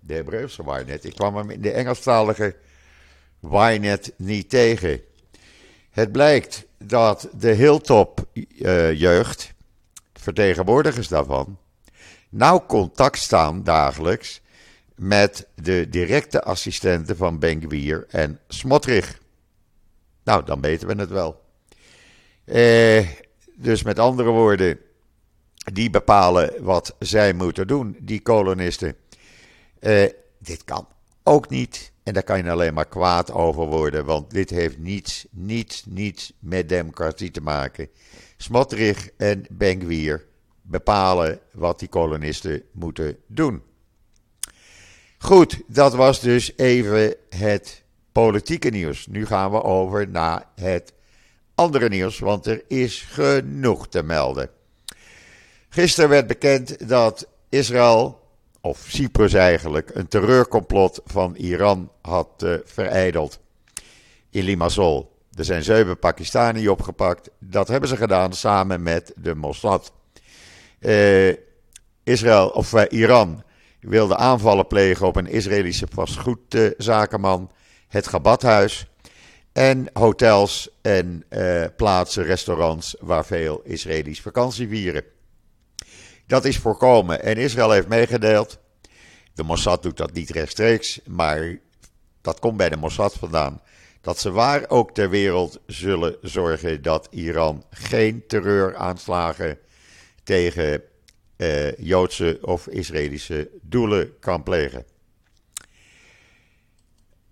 de 0.00 0.14
Hebreeuwse 0.14 0.62
Ynet, 0.62 1.04
ik 1.04 1.14
kwam 1.14 1.36
hem 1.36 1.50
in 1.50 1.60
de 1.60 1.70
Engelstalige 1.70 2.56
Ynet 3.40 4.12
niet 4.16 4.50
tegen. 4.50 5.00
Het 5.90 6.12
blijkt 6.12 6.66
dat 6.78 7.28
de 7.38 7.50
Hilltop 7.50 8.26
uh, 8.32 8.92
jeugd, 8.92 9.54
vertegenwoordigers 10.12 11.08
daarvan, 11.08 11.58
nauw 12.34 12.64
contact 12.66 13.18
staan 13.18 13.62
dagelijks 13.62 14.40
met 14.94 15.48
de 15.54 15.88
directe 15.88 16.42
assistenten 16.42 17.16
van 17.16 17.38
Benkwier 17.38 18.06
en 18.08 18.40
Smotrich. 18.48 19.18
Nou, 20.24 20.44
dan 20.44 20.60
weten 20.60 20.88
we 20.88 20.94
het 20.94 21.10
wel. 21.10 21.42
Eh, 22.44 23.08
dus 23.56 23.82
met 23.82 23.98
andere 23.98 24.30
woorden, 24.30 24.78
die 25.72 25.90
bepalen 25.90 26.64
wat 26.64 26.96
zij 26.98 27.32
moeten 27.32 27.66
doen, 27.66 27.96
die 28.00 28.20
kolonisten. 28.20 28.96
Eh, 29.80 30.08
dit 30.38 30.64
kan 30.64 30.88
ook 31.22 31.48
niet. 31.48 31.92
En 32.02 32.12
daar 32.12 32.22
kan 32.22 32.44
je 32.44 32.50
alleen 32.50 32.74
maar 32.74 32.88
kwaad 32.88 33.32
over 33.32 33.66
worden, 33.66 34.04
want 34.04 34.30
dit 34.30 34.50
heeft 34.50 34.78
niets, 34.78 35.26
niets, 35.30 35.84
niets 35.86 36.32
met 36.38 36.68
democratie 36.68 37.30
te 37.30 37.40
maken. 37.40 37.88
Smotrich 38.36 39.10
en 39.16 39.46
Benkwier 39.50 40.26
bepalen 40.66 41.38
wat 41.52 41.78
die 41.78 41.88
kolonisten 41.88 42.62
moeten 42.72 43.16
doen. 43.26 43.62
Goed, 45.18 45.60
dat 45.66 45.94
was 45.94 46.20
dus 46.20 46.56
even 46.56 47.16
het 47.28 47.82
politieke 48.12 48.68
nieuws. 48.68 49.06
Nu 49.06 49.26
gaan 49.26 49.50
we 49.50 49.62
over 49.62 50.08
naar 50.08 50.46
het 50.54 50.92
andere 51.54 51.88
nieuws, 51.88 52.18
want 52.18 52.46
er 52.46 52.62
is 52.68 53.00
genoeg 53.00 53.88
te 53.88 54.02
melden. 54.02 54.50
Gisteren 55.68 56.10
werd 56.10 56.26
bekend 56.26 56.88
dat 56.88 57.28
Israël, 57.48 58.20
of 58.60 58.84
Cyprus 58.88 59.32
eigenlijk, 59.32 59.90
een 59.94 60.08
terreurcomplot 60.08 61.00
van 61.04 61.34
Iran 61.34 61.90
had 62.02 62.28
uh, 62.44 62.54
vereideld 62.64 63.40
in 64.30 64.44
Limassol. 64.44 65.12
Er 65.34 65.44
zijn 65.44 65.62
zeven 65.62 65.98
Pakistani 65.98 66.68
opgepakt. 66.68 67.30
Dat 67.38 67.68
hebben 67.68 67.88
ze 67.88 67.96
gedaan 67.96 68.32
samen 68.32 68.82
met 68.82 69.12
de 69.16 69.34
Mossad. 69.34 69.92
Uh, 70.84 71.32
Israël, 72.02 72.48
of 72.48 72.72
uh, 72.72 72.82
Iran 72.88 73.42
wilde 73.80 74.16
aanvallen 74.16 74.66
plegen 74.66 75.06
op 75.06 75.16
een 75.16 75.26
Israëlische 75.26 75.86
vastgoedzakenman, 75.90 77.50
het 77.88 78.06
Gabathuis 78.06 78.86
en 79.52 79.86
hotels 79.92 80.68
en 80.82 81.24
uh, 81.30 81.64
plaatsen, 81.76 82.24
restaurants 82.24 82.96
waar 83.00 83.26
veel 83.26 83.60
Israëli's 83.64 84.20
vakantie 84.20 84.68
vieren. 84.68 85.04
Dat 86.26 86.44
is 86.44 86.58
voorkomen 86.58 87.22
en 87.22 87.36
Israël 87.36 87.70
heeft 87.70 87.88
meegedeeld. 87.88 88.58
De 89.34 89.42
Mossad 89.42 89.82
doet 89.82 89.96
dat 89.96 90.12
niet 90.12 90.30
rechtstreeks, 90.30 91.00
maar 91.06 91.58
dat 92.20 92.38
komt 92.38 92.56
bij 92.56 92.68
de 92.68 92.76
Mossad 92.76 93.14
vandaan. 93.14 93.60
Dat 94.00 94.18
ze 94.18 94.30
waar 94.30 94.64
ook 94.68 94.94
ter 94.94 95.10
wereld 95.10 95.60
zullen 95.66 96.16
zorgen 96.20 96.82
dat 96.82 97.08
Iran 97.10 97.64
geen 97.70 98.24
terreuraanslagen 98.26 99.58
tegen 100.24 100.82
uh, 101.36 101.76
Joodse 101.76 102.38
of 102.42 102.66
Israëlische 102.66 103.50
doelen 103.62 104.18
kan 104.18 104.42
plegen. 104.42 104.84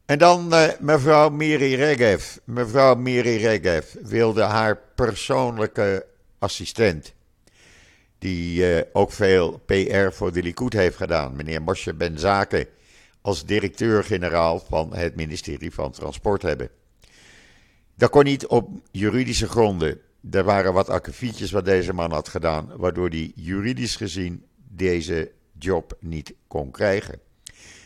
En 0.05 0.19
dan 0.19 0.55
uh, 0.55 0.69
mevrouw 0.81 1.29
Miri 1.29 1.75
Regev. 1.75 2.37
Mevrouw 2.45 2.95
Miri 2.95 3.37
Regev 3.37 3.95
wilde 4.03 4.43
haar 4.43 4.79
persoonlijke 4.95 6.07
assistent, 6.39 7.13
die 8.19 8.75
uh, 8.75 8.81
ook 8.93 9.13
veel 9.13 9.63
PR 9.67 10.11
voor 10.11 10.33
de 10.33 10.43
Likud 10.43 10.73
heeft 10.73 10.97
gedaan, 10.97 11.37
meneer 11.37 11.63
Moshe 11.63 11.95
Benzake, 11.95 12.69
als 13.21 13.45
directeur-generaal 13.45 14.59
van 14.69 14.95
het 14.95 15.17
ministerie 15.17 15.73
van 15.73 15.93
Transport 15.93 16.43
hebben. 16.43 16.69
Dat 17.95 18.11
kon 18.11 18.25
niet 18.25 18.47
op 18.47 18.69
juridische 18.91 19.49
gronden. 19.49 20.01
Er 20.31 20.45
waren 20.45 20.73
wat 20.73 20.89
akkefietjes 20.89 21.51
wat 21.51 21.65
deze 21.65 21.93
man 21.93 22.13
had 22.13 22.29
gedaan, 22.29 22.73
waardoor 22.77 23.09
hij 23.09 23.33
juridisch 23.35 23.97
gezien 23.97 24.45
deze 24.69 25.31
job 25.59 25.97
niet 26.01 26.35
kon 26.47 26.71
krijgen. 26.71 27.21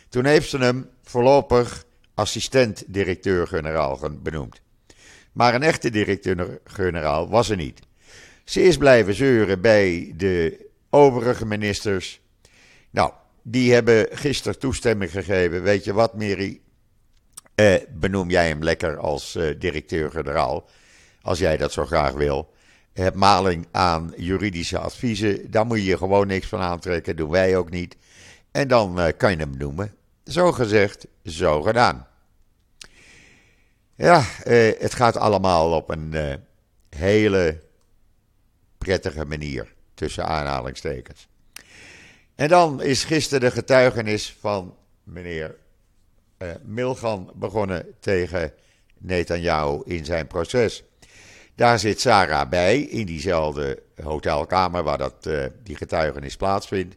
Toen 0.09 0.25
heeft 0.25 0.49
ze 0.49 0.57
hem 0.57 0.89
voorlopig 1.03 1.85
assistent-directeur-generaal 2.13 3.99
benoemd. 4.21 4.61
Maar 5.31 5.55
een 5.55 5.63
echte 5.63 5.89
directeur-generaal 5.89 7.29
was 7.29 7.49
er 7.49 7.55
niet. 7.55 7.79
Ze 8.43 8.61
is 8.61 8.77
blijven 8.77 9.13
zeuren 9.13 9.61
bij 9.61 10.13
de 10.15 10.65
overige 10.89 11.45
ministers. 11.45 12.21
Nou, 12.89 13.11
die 13.41 13.73
hebben 13.73 14.07
gisteren 14.11 14.59
toestemming 14.59 15.11
gegeven. 15.11 15.63
Weet 15.63 15.83
je 15.83 15.93
wat, 15.93 16.13
Mary? 16.13 16.61
Eh, 17.55 17.75
benoem 17.89 18.29
jij 18.29 18.47
hem 18.47 18.63
lekker 18.63 18.97
als 18.97 19.35
uh, 19.35 19.59
directeur-generaal. 19.59 20.69
Als 21.27 21.39
jij 21.39 21.57
dat 21.57 21.71
zo 21.71 21.85
graag 21.85 22.13
wil. 22.13 22.53
Heb 22.93 23.15
maling 23.15 23.67
aan 23.71 24.13
juridische 24.17 24.77
adviezen. 24.77 25.51
Daar 25.51 25.65
moet 25.65 25.77
je 25.77 25.83
je 25.83 25.97
gewoon 25.97 26.27
niks 26.27 26.47
van 26.47 26.59
aantrekken. 26.59 27.15
Doen 27.15 27.29
wij 27.29 27.57
ook 27.57 27.69
niet. 27.69 27.97
En 28.51 28.67
dan 28.67 28.99
uh, 28.99 29.07
kan 29.17 29.31
je 29.31 29.37
hem 29.37 29.57
noemen. 29.57 29.95
Zo 30.23 30.51
gezegd, 30.51 31.07
zo 31.25 31.61
gedaan. 31.61 32.07
Ja, 33.95 34.23
het 34.79 34.93
gaat 34.93 35.17
allemaal 35.17 35.71
op 35.71 35.89
een 35.89 36.39
hele 36.89 37.59
prettige 38.77 39.25
manier. 39.25 39.73
Tussen 39.93 40.25
aanhalingstekens. 40.25 41.27
En 42.35 42.47
dan 42.47 42.81
is 42.81 43.03
gisteren 43.03 43.39
de 43.39 43.51
getuigenis 43.51 44.37
van 44.39 44.75
meneer 45.03 45.55
uh, 46.37 46.49
Milgan 46.63 47.31
begonnen 47.35 47.85
tegen 47.99 48.53
Netanyahu 48.97 49.81
in 49.85 50.05
zijn 50.05 50.27
proces. 50.27 50.83
Daar 51.57 51.79
zit 51.79 52.01
Sarah 52.01 52.49
bij, 52.49 52.79
in 52.79 53.05
diezelfde 53.05 53.83
hotelkamer 54.03 54.83
waar 54.83 54.97
dat, 54.97 55.25
uh, 55.27 55.45
die 55.63 55.75
getuigenis 55.75 56.35
plaatsvindt. 56.35 56.95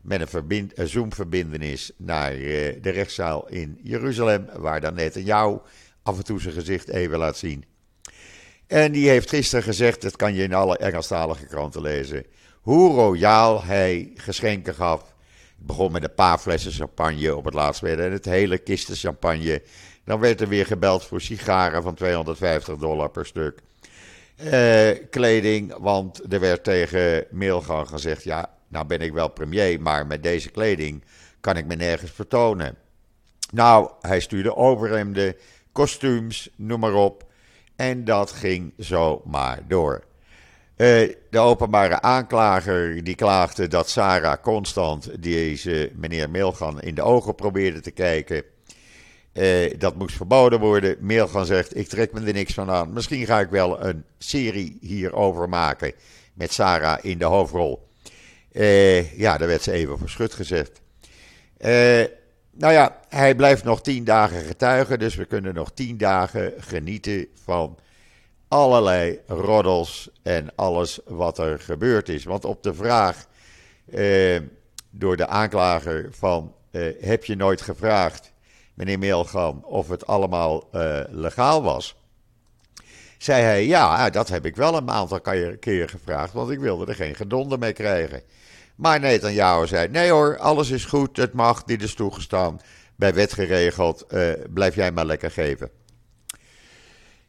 Met 0.00 0.20
een, 0.20 0.28
verbind, 0.28 0.78
een 0.78 0.88
Zoom-verbindenis 0.88 1.90
naar 1.96 2.34
uh, 2.34 2.82
de 2.82 2.90
rechtszaal 2.90 3.48
in 3.48 3.78
Jeruzalem, 3.82 4.46
waar 4.56 4.80
dan 4.80 4.94
Netanyahu 4.94 5.58
af 6.02 6.16
en 6.16 6.24
toe 6.24 6.40
zijn 6.40 6.54
gezicht 6.54 6.88
even 6.88 7.18
laat 7.18 7.36
zien. 7.36 7.64
En 8.66 8.92
die 8.92 9.08
heeft 9.08 9.28
gisteren 9.28 9.64
gezegd, 9.64 10.02
dat 10.02 10.16
kan 10.16 10.34
je 10.34 10.42
in 10.42 10.54
alle 10.54 10.76
Engelstalige 10.76 11.46
kranten 11.46 11.82
lezen 11.82 12.24
hoe 12.60 12.94
royaal 12.94 13.64
hij 13.64 14.10
geschenken 14.14 14.74
gaf. 14.74 15.00
Het 15.56 15.66
begon 15.66 15.92
met 15.92 16.02
een 16.02 16.14
paar 16.14 16.38
flessen 16.38 16.72
champagne 16.72 17.36
op 17.36 17.44
het 17.44 17.54
laatst 17.54 17.82
en 17.82 18.12
het 18.12 18.24
hele 18.24 18.58
kisten 18.58 18.96
champagne. 18.96 19.62
Dan 20.04 20.20
werd 20.20 20.40
er 20.40 20.48
weer 20.48 20.66
gebeld 20.66 21.04
voor 21.04 21.20
sigaren 21.20 21.82
van 21.82 21.94
250 21.94 22.76
dollar 22.76 23.10
per 23.10 23.26
stuk. 23.26 23.62
Eh, 24.40 24.90
kleding, 25.10 25.74
want 25.78 26.32
er 26.32 26.40
werd 26.40 26.64
tegen 26.64 27.26
Milgang 27.30 27.88
gezegd: 27.88 28.24
ja, 28.24 28.50
nou 28.68 28.86
ben 28.86 29.00
ik 29.00 29.12
wel 29.12 29.28
premier, 29.28 29.80
maar 29.80 30.06
met 30.06 30.22
deze 30.22 30.50
kleding 30.50 31.04
kan 31.40 31.56
ik 31.56 31.66
me 31.66 31.74
nergens 31.74 32.10
vertonen. 32.10 32.76
Nou, 33.52 33.90
hij 34.00 34.20
stuurde 34.20 34.56
overhemden, 34.56 35.36
kostuums, 35.72 36.50
noem 36.56 36.80
maar 36.80 36.94
op. 36.94 37.28
En 37.76 38.04
dat 38.04 38.30
ging 38.30 38.72
zo 38.78 39.22
maar 39.24 39.58
door. 39.68 40.04
Eh, 40.76 41.14
de 41.30 41.38
openbare 41.38 42.00
aanklager 42.00 43.04
die 43.04 43.14
klaagde 43.14 43.68
dat 43.68 43.88
Sarah 43.88 44.42
constant 44.42 45.22
deze 45.22 45.92
meneer 45.94 46.30
Milgan 46.30 46.80
in 46.80 46.94
de 46.94 47.02
ogen 47.02 47.34
probeerde 47.34 47.80
te 47.80 47.90
kijken. 47.90 48.42
Uh, 49.32 49.78
dat 49.78 49.96
moest 49.96 50.16
verboden 50.16 50.60
worden. 50.60 50.96
Milgan 51.00 51.46
zegt: 51.46 51.76
Ik 51.76 51.88
trek 51.88 52.12
me 52.12 52.26
er 52.26 52.32
niks 52.32 52.54
van 52.54 52.70
aan. 52.70 52.92
Misschien 52.92 53.26
ga 53.26 53.40
ik 53.40 53.50
wel 53.50 53.84
een 53.84 54.04
serie 54.18 54.78
hierover 54.80 55.48
maken. 55.48 55.92
Met 56.34 56.52
Sarah 56.52 56.98
in 57.04 57.18
de 57.18 57.24
hoofdrol. 57.24 57.88
Uh, 58.52 59.18
ja, 59.18 59.38
daar 59.38 59.48
werd 59.48 59.62
ze 59.62 59.72
even 59.72 59.98
voor 59.98 60.08
schut 60.08 60.34
gezegd. 60.34 60.80
nou 62.50 62.72
ja, 62.72 63.00
hij 63.08 63.34
blijft 63.34 63.64
nog 63.64 63.82
tien 63.82 64.04
dagen 64.04 64.40
getuigen. 64.40 64.98
Dus 64.98 65.14
we 65.14 65.24
kunnen 65.24 65.54
nog 65.54 65.72
tien 65.74 65.98
dagen 65.98 66.52
genieten 66.58 67.26
van 67.44 67.78
allerlei 68.50 69.20
roddels 69.26 70.10
en 70.22 70.52
alles 70.54 71.00
wat 71.04 71.38
er 71.38 71.60
gebeurd 71.60 72.08
is. 72.08 72.24
Want 72.24 72.44
op 72.44 72.62
de 72.62 72.74
vraag 72.74 73.26
eh, 73.90 74.40
door 74.90 75.16
de 75.16 75.26
aanklager 75.26 76.08
van 76.10 76.54
eh, 76.70 76.82
heb 77.00 77.24
je 77.24 77.36
nooit 77.36 77.60
gevraagd, 77.60 78.29
meneer 78.80 78.98
Meelgan, 78.98 79.64
of 79.64 79.88
het 79.88 80.06
allemaal 80.06 80.68
eh, 80.72 81.00
legaal 81.08 81.62
was, 81.62 81.96
zei 83.18 83.42
hij 83.42 83.66
ja, 83.66 84.10
dat 84.10 84.28
heb 84.28 84.46
ik 84.46 84.56
wel 84.56 84.76
een 84.76 84.90
aantal 84.90 85.20
keer 85.60 85.88
gevraagd, 85.88 86.32
want 86.32 86.50
ik 86.50 86.58
wilde 86.58 86.86
er 86.86 86.94
geen 86.94 87.14
gedonde 87.14 87.58
mee 87.58 87.72
krijgen. 87.72 88.22
Maar 88.74 89.00
Netanyahu 89.00 89.66
zei 89.66 89.88
nee 89.88 90.10
hoor, 90.10 90.38
alles 90.38 90.70
is 90.70 90.84
goed, 90.84 91.16
het 91.16 91.32
mag, 91.32 91.64
dit 91.64 91.82
is 91.82 91.94
toegestaan, 91.94 92.60
bij 92.96 93.14
wet 93.14 93.32
geregeld, 93.32 94.06
eh, 94.06 94.30
blijf 94.50 94.74
jij 94.74 94.92
maar 94.92 95.06
lekker 95.06 95.30
geven. 95.30 95.70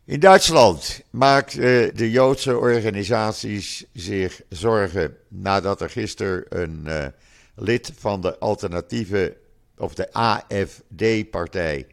In 0.06 0.20
Duitsland 0.20 1.02
maakt 1.10 1.54
uh, 1.54 1.90
de 1.94 2.12
Joodse 2.12 2.58
organisaties 2.58 3.86
zich 3.94 4.42
zorgen 4.50 5.18
nadat 5.28 5.82
er 5.82 5.90
gisteren 5.90 6.46
een 6.50 7.14
lid 7.56 7.92
van 7.98 8.22
de 8.22 8.40
alternatieve, 8.40 9.38
of 9.82 9.94
de 9.94 10.14
AFD-partij, 10.14 11.88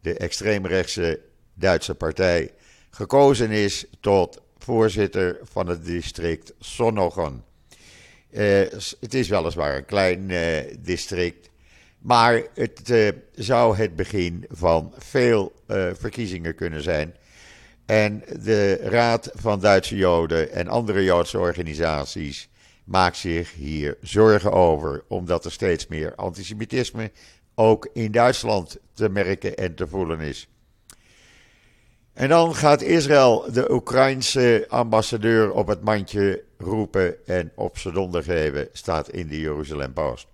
de 0.00 0.14
extreemrechtse 0.14 1.20
Duitse 1.54 1.94
partij, 1.94 2.50
gekozen 2.90 3.50
is 3.50 3.86
tot 4.00 4.40
voorzitter 4.58 5.38
van 5.42 5.66
het 5.66 5.84
district 5.84 6.52
Sonnogen. 6.58 7.44
Uh, 8.30 8.40
het 9.00 9.14
is 9.14 9.28
weliswaar 9.28 9.76
een 9.76 9.84
klein 9.84 10.32
district, 10.78 11.50
maar 11.98 12.42
het 12.54 12.92
zou 13.34 13.76
het 13.76 13.96
begin 13.96 14.44
van 14.48 14.94
veel 14.98 15.52
verkiezingen 15.92 16.54
kunnen 16.54 16.82
zijn 16.82 17.14
en 17.90 18.22
de 18.42 18.74
Raad 18.74 19.30
van 19.34 19.60
Duitse 19.60 19.96
Joden 19.96 20.52
en 20.52 20.68
andere 20.68 21.04
Joodse 21.04 21.38
organisaties 21.38 22.48
maakt 22.90 23.16
zich 23.16 23.54
hier 23.54 23.96
zorgen 24.00 24.52
over, 24.52 25.04
omdat 25.08 25.44
er 25.44 25.52
steeds 25.52 25.86
meer 25.86 26.14
antisemitisme 26.14 27.10
ook 27.54 27.88
in 27.92 28.12
Duitsland 28.12 28.78
te 28.92 29.08
merken 29.08 29.56
en 29.56 29.74
te 29.74 29.86
voelen 29.86 30.20
is. 30.20 30.48
En 32.12 32.28
dan 32.28 32.54
gaat 32.54 32.82
Israël 32.82 33.52
de 33.52 33.72
Oekraïnse 33.72 34.64
ambassadeur 34.68 35.52
op 35.52 35.66
het 35.66 35.82
mandje 35.82 36.44
roepen 36.58 37.26
en 37.26 37.52
op 37.54 37.78
zijn 37.78 37.94
donder 37.94 38.22
geven, 38.22 38.68
staat 38.72 39.10
in 39.10 39.26
de 39.26 39.40
Jeruzalem 39.40 39.92
Post. 39.92 40.26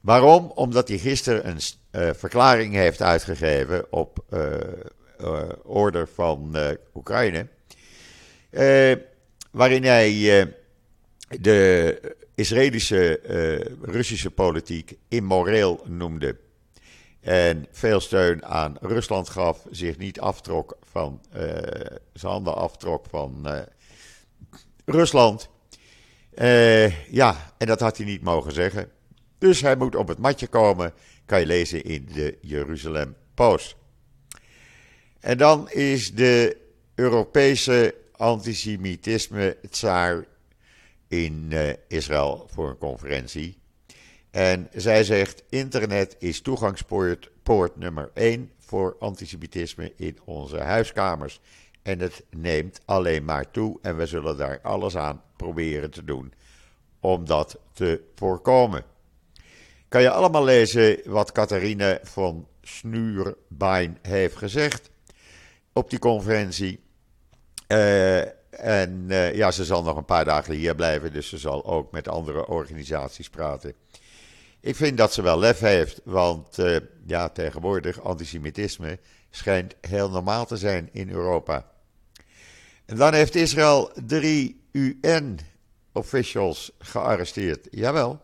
Waarom? 0.00 0.52
Omdat 0.54 0.88
hij 0.88 0.98
gisteren 0.98 1.48
een 1.48 1.60
uh, 1.92 2.10
verklaring 2.14 2.74
heeft 2.74 3.02
uitgegeven 3.02 3.92
op 3.92 4.24
uh, 4.30 4.54
order 5.62 6.08
van 6.14 6.56
Oekraïne. 6.94 7.46
Waarin 9.50 9.84
hij 9.84 10.54
de 11.40 12.00
Israëlische 12.34 13.20
Russische 13.82 14.30
politiek 14.30 14.96
immoreel 15.08 15.80
noemde. 15.84 16.36
En 17.20 17.66
veel 17.70 18.00
steun 18.00 18.44
aan 18.44 18.76
Rusland 18.80 19.28
gaf, 19.28 19.66
zich 19.70 19.98
niet 19.98 20.20
aftrok 20.20 20.76
van 20.90 21.20
zijn 22.12 22.32
handen 22.32 22.54
aftrok 22.54 23.06
van 23.10 23.46
Rusland. 24.84 25.48
ja, 27.10 27.52
en 27.58 27.66
dat 27.66 27.80
had 27.80 27.96
hij 27.96 28.06
niet 28.06 28.22
mogen 28.22 28.52
zeggen. 28.52 28.90
Dus 29.38 29.60
hij 29.60 29.76
moet 29.76 29.94
op 29.94 30.08
het 30.08 30.18
matje 30.18 30.46
komen, 30.46 30.92
kan 31.26 31.40
je 31.40 31.46
lezen 31.46 31.84
in 31.84 32.08
de 32.12 32.38
Jeruzalem 32.40 33.16
Post. 33.34 33.76
En 35.20 35.38
dan 35.38 35.70
is 35.70 36.14
de 36.14 36.56
Europese 36.94 37.94
antisemitisme-tsaar 38.16 40.24
in 41.12 41.48
uh, 41.52 41.72
Israël 41.88 42.46
voor 42.50 42.68
een 42.68 42.78
conferentie. 42.78 43.58
En 44.30 44.68
zij 44.72 45.04
zegt: 45.04 45.42
internet 45.48 46.16
is 46.18 46.40
toegangspoort 46.40 47.30
poort 47.42 47.76
nummer 47.76 48.10
1 48.14 48.50
voor 48.58 48.96
antisemitisme 48.98 49.92
in 49.96 50.18
onze 50.24 50.58
huiskamers. 50.58 51.40
En 51.82 51.98
het 51.98 52.24
neemt 52.30 52.80
alleen 52.84 53.24
maar 53.24 53.50
toe 53.50 53.78
en 53.82 53.96
we 53.96 54.06
zullen 54.06 54.36
daar 54.36 54.60
alles 54.62 54.96
aan 54.96 55.22
proberen 55.36 55.90
te 55.90 56.04
doen 56.04 56.32
om 57.00 57.24
dat 57.26 57.58
te 57.72 58.02
voorkomen. 58.14 58.84
Kan 59.88 60.02
je 60.02 60.10
allemaal 60.10 60.44
lezen 60.44 61.00
wat 61.04 61.32
Catharine 61.32 62.00
van 62.02 62.48
Snuurbein 62.62 63.98
heeft 64.02 64.36
gezegd 64.36 64.90
op 65.72 65.90
die 65.90 65.98
conferentie. 65.98 66.80
Uh, 67.68 68.22
en 68.52 69.04
uh, 69.08 69.34
ja, 69.34 69.50
ze 69.50 69.64
zal 69.64 69.82
nog 69.82 69.96
een 69.96 70.04
paar 70.04 70.24
dagen 70.24 70.54
hier 70.54 70.74
blijven, 70.74 71.12
dus 71.12 71.28
ze 71.28 71.38
zal 71.38 71.64
ook 71.64 71.92
met 71.92 72.08
andere 72.08 72.46
organisaties 72.46 73.30
praten. 73.30 73.74
Ik 74.60 74.76
vind 74.76 74.96
dat 74.96 75.12
ze 75.12 75.22
wel 75.22 75.38
lef 75.38 75.58
heeft, 75.58 76.00
want 76.04 76.58
uh, 76.58 76.76
ja, 77.06 77.28
tegenwoordig 77.28 78.00
antisemitisme 78.00 78.98
schijnt 79.30 79.74
heel 79.80 80.10
normaal 80.10 80.46
te 80.46 80.56
zijn 80.56 80.88
in 80.92 81.10
Europa. 81.10 81.70
En 82.84 82.96
dan 82.96 83.14
heeft 83.14 83.34
Israël 83.34 83.90
drie 84.06 84.64
UN-officials 84.72 86.72
gearresteerd. 86.78 87.68
Jawel. 87.70 88.20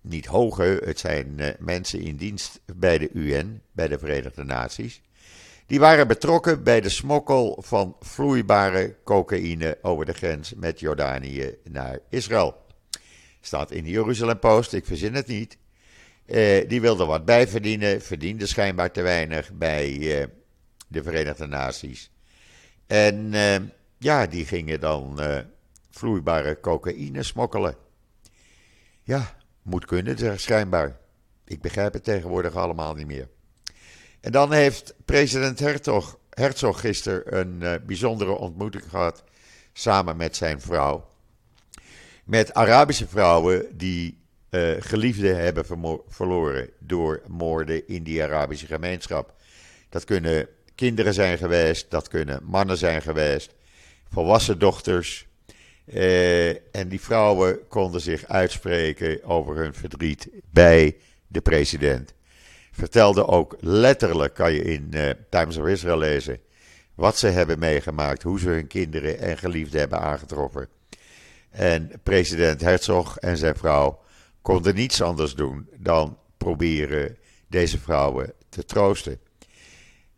niet 0.00 0.26
hoge, 0.26 0.80
het 0.84 0.98
zijn 0.98 1.56
mensen 1.58 2.00
in 2.00 2.16
dienst 2.16 2.60
bij 2.74 2.98
de 2.98 3.10
UN, 3.12 3.62
bij 3.72 3.88
de 3.88 3.98
Verenigde 3.98 4.44
Naties. 4.44 5.02
Die 5.66 5.80
waren 5.80 6.08
betrokken 6.08 6.62
bij 6.62 6.80
de 6.80 6.88
smokkel 6.88 7.58
van 7.62 7.96
vloeibare 8.00 8.96
cocaïne 9.04 9.78
over 9.82 10.04
de 10.04 10.12
grens 10.12 10.54
met 10.54 10.80
Jordanië 10.80 11.54
naar 11.62 11.98
Israël. 12.10 12.62
Staat 13.40 13.70
in 13.70 13.84
de 13.84 13.90
Jeruzalem 13.90 14.38
Post, 14.38 14.72
ik 14.72 14.86
verzin 14.86 15.14
het 15.14 15.26
niet. 15.26 15.56
Uh, 16.26 16.68
die 16.68 16.80
wilde 16.80 17.04
wat 17.04 17.24
bijverdienen, 17.24 18.02
verdiende 18.02 18.46
schijnbaar 18.46 18.90
te 18.90 19.02
weinig 19.02 19.52
bij 19.52 19.90
uh, 19.90 20.26
de 20.88 21.02
Verenigde 21.02 21.46
Naties. 21.46 22.10
En 22.86 23.32
uh, 23.32 23.56
ja, 23.98 24.26
die 24.26 24.46
gingen 24.46 24.80
dan 24.80 25.20
vloeibare 25.90 26.60
cocaïne 26.60 27.22
smokkelen. 27.22 27.76
Ja, 29.02 29.36
moet 29.62 29.84
kunnen, 29.84 30.40
schijnbaar. 30.40 30.98
Ik 31.44 31.60
begrijp 31.60 31.92
het 31.92 32.04
tegenwoordig 32.04 32.56
allemaal 32.56 32.94
niet 32.94 33.06
meer. 33.06 33.28
En 34.24 34.32
dan 34.32 34.52
heeft 34.52 34.94
president 35.04 35.58
Herzog, 35.58 36.18
Herzog 36.30 36.80
gisteren 36.80 37.38
een 37.38 37.82
bijzondere 37.86 38.30
ontmoeting 38.30 38.84
gehad 38.88 39.24
samen 39.72 40.16
met 40.16 40.36
zijn 40.36 40.60
vrouw. 40.60 41.08
Met 42.24 42.54
Arabische 42.54 43.08
vrouwen 43.08 43.66
die 43.76 44.18
uh, 44.50 44.70
geliefden 44.78 45.36
hebben 45.36 45.64
verloren 46.08 46.70
door 46.78 47.22
moorden 47.26 47.88
in 47.88 48.02
die 48.02 48.22
Arabische 48.22 48.66
gemeenschap. 48.66 49.34
Dat 49.88 50.04
kunnen 50.04 50.48
kinderen 50.74 51.14
zijn 51.14 51.38
geweest, 51.38 51.90
dat 51.90 52.08
kunnen 52.08 52.40
mannen 52.44 52.76
zijn 52.76 53.02
geweest, 53.02 53.54
volwassen 54.12 54.58
dochters. 54.58 55.26
Uh, 55.86 56.48
en 56.48 56.88
die 56.88 57.00
vrouwen 57.00 57.68
konden 57.68 58.00
zich 58.00 58.26
uitspreken 58.26 59.24
over 59.24 59.56
hun 59.56 59.74
verdriet 59.74 60.28
bij 60.50 60.96
de 61.26 61.40
president. 61.40 62.13
Vertelde 62.76 63.26
ook 63.26 63.56
letterlijk, 63.60 64.34
kan 64.34 64.52
je 64.52 64.62
in 64.62 64.90
uh, 64.94 65.10
Times 65.30 65.56
of 65.56 65.66
Israel 65.66 65.98
lezen, 65.98 66.38
wat 66.94 67.18
ze 67.18 67.26
hebben 67.26 67.58
meegemaakt, 67.58 68.22
hoe 68.22 68.38
ze 68.38 68.48
hun 68.48 68.66
kinderen 68.66 69.18
en 69.18 69.38
geliefden 69.38 69.80
hebben 69.80 70.00
aangetroffen. 70.00 70.68
En 71.50 71.90
president 72.02 72.60
Herzog 72.60 73.18
en 73.18 73.36
zijn 73.36 73.56
vrouw 73.56 74.00
konden 74.42 74.74
niets 74.74 75.02
anders 75.02 75.34
doen 75.34 75.68
dan 75.76 76.18
proberen 76.36 77.16
deze 77.48 77.78
vrouwen 77.78 78.32
te 78.48 78.64
troosten. 78.64 79.18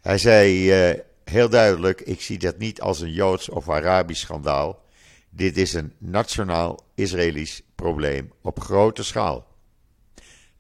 Hij 0.00 0.18
zei 0.18 0.70
uh, 0.90 1.00
heel 1.24 1.48
duidelijk: 1.48 2.00
Ik 2.00 2.20
zie 2.20 2.38
dat 2.38 2.58
niet 2.58 2.80
als 2.80 3.00
een 3.00 3.12
Joods 3.12 3.48
of 3.48 3.68
Arabisch 3.68 4.20
schandaal. 4.20 4.84
Dit 5.30 5.56
is 5.56 5.72
een 5.72 5.92
nationaal 5.98 6.84
Israëlisch 6.94 7.62
probleem 7.74 8.32
op 8.42 8.60
grote 8.60 9.02
schaal. 9.02 9.46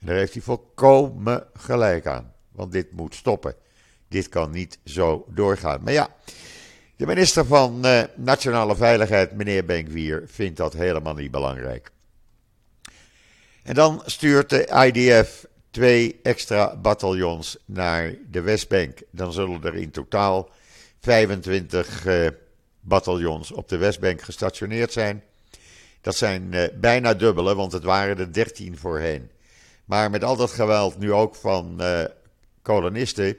Daar 0.06 0.16
heeft 0.16 0.32
hij 0.32 0.42
volkomen 0.42 1.46
gelijk 1.54 2.06
aan, 2.06 2.32
want 2.52 2.72
dit 2.72 2.92
moet 2.92 3.14
stoppen. 3.14 3.54
Dit 4.08 4.28
kan 4.28 4.50
niet 4.50 4.78
zo 4.84 5.26
doorgaan. 5.28 5.82
Maar 5.82 5.92
ja, 5.92 6.08
de 6.96 7.06
minister 7.06 7.46
van 7.46 7.86
uh, 7.86 8.02
Nationale 8.14 8.76
Veiligheid, 8.76 9.32
meneer 9.32 9.64
Benkwier, 9.64 10.22
vindt 10.26 10.56
dat 10.56 10.72
helemaal 10.72 11.14
niet 11.14 11.30
belangrijk. 11.30 11.90
En 13.62 13.74
dan 13.74 14.02
stuurt 14.04 14.50
de 14.50 14.90
IDF 14.92 15.46
twee 15.70 16.20
extra 16.22 16.76
bataljons 16.76 17.58
naar 17.64 18.14
de 18.30 18.40
Westbank. 18.40 18.98
Dan 19.10 19.32
zullen 19.32 19.64
er 19.64 19.74
in 19.74 19.90
totaal 19.90 20.50
25 21.00 22.06
uh, 22.06 22.26
eh, 22.26 22.32
bataljons 22.80 23.52
op 23.52 23.68
de 23.68 23.76
Westbank 23.76 24.22
gestationeerd 24.22 24.92
zijn. 24.92 25.22
Dat 26.00 26.16
zijn 26.16 26.52
uh, 26.52 26.64
bijna 26.80 27.14
dubbele, 27.14 27.54
want 27.54 27.72
het 27.72 27.82
waren 27.82 28.18
er 28.18 28.32
13 28.32 28.76
voorheen. 28.78 29.30
Maar 29.86 30.10
met 30.10 30.24
al 30.24 30.36
dat 30.36 30.50
geweld 30.50 30.98
nu 30.98 31.12
ook 31.12 31.34
van 31.34 31.76
uh, 31.80 32.04
kolonisten 32.62 33.36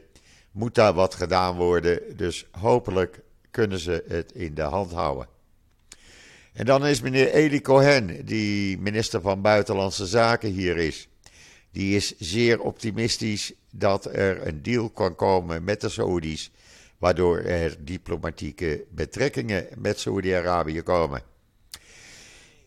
moet 0.52 0.76
daar 0.76 0.94
wat 0.94 1.16
gedaan 1.16 1.56
worden. 1.56 2.18
Dus 2.18 2.48
hopelijk 2.52 3.20
kunnen 3.52 3.80
ze 3.80 4.04
het 4.08 4.32
in 4.32 4.54
de 4.54 4.62
hand 4.62 4.92
houden. 4.92 5.28
En 6.54 6.66
dan 6.66 6.86
is 6.86 7.02
meneer 7.02 7.34
Eli 7.34 7.62
Cohen, 7.62 8.26
die 8.26 8.78
minister 8.78 9.22
van 9.22 9.42
Buitenlandse 9.42 10.06
Zaken 10.06 10.50
hier 10.50 10.78
is. 10.78 11.08
Die 11.72 11.96
is 11.96 12.18
zeer 12.18 12.60
optimistisch 12.60 13.54
dat 13.72 14.06
er 14.06 14.48
een 14.48 14.64
deal 14.64 14.90
kan 14.90 15.16
komen 15.16 15.64
met 15.64 15.82
de 15.82 15.90
Saoedi's, 15.90 16.52
waardoor 16.98 17.38
er 17.38 17.76
diplomatieke 17.80 18.84
betrekkingen 18.90 19.68
met 19.76 20.00
Saoedi-Arabië 20.00 20.82
komen. 20.82 21.22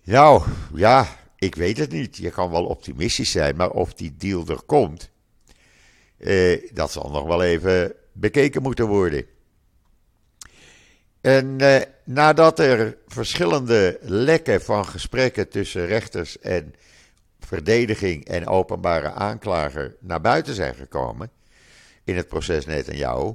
Nou, 0.05 0.43
ja, 0.75 1.19
ik 1.40 1.55
weet 1.55 1.79
het 1.79 1.90
niet. 1.90 2.16
Je 2.16 2.31
kan 2.31 2.50
wel 2.50 2.64
optimistisch 2.64 3.31
zijn, 3.31 3.57
maar 3.57 3.70
of 3.70 3.94
die 3.94 4.16
deal 4.16 4.46
er 4.46 4.62
komt, 4.62 5.11
eh, 6.16 6.70
dat 6.72 6.92
zal 6.92 7.11
nog 7.11 7.26
wel 7.26 7.42
even 7.42 7.94
bekeken 8.12 8.62
moeten 8.62 8.87
worden. 8.87 9.24
En 11.20 11.61
eh, 11.61 11.81
nadat 12.05 12.59
er 12.59 12.96
verschillende 13.07 13.98
lekken 14.00 14.62
van 14.62 14.87
gesprekken 14.87 15.48
tussen 15.48 15.87
rechters 15.87 16.38
en 16.38 16.74
verdediging 17.38 18.24
en 18.24 18.46
openbare 18.46 19.11
aanklager 19.11 19.96
naar 20.00 20.20
buiten 20.20 20.55
zijn 20.55 20.74
gekomen 20.74 21.31
in 22.05 22.16
het 22.16 22.29
proces 22.29 22.66
Netanyahu, 22.66 23.35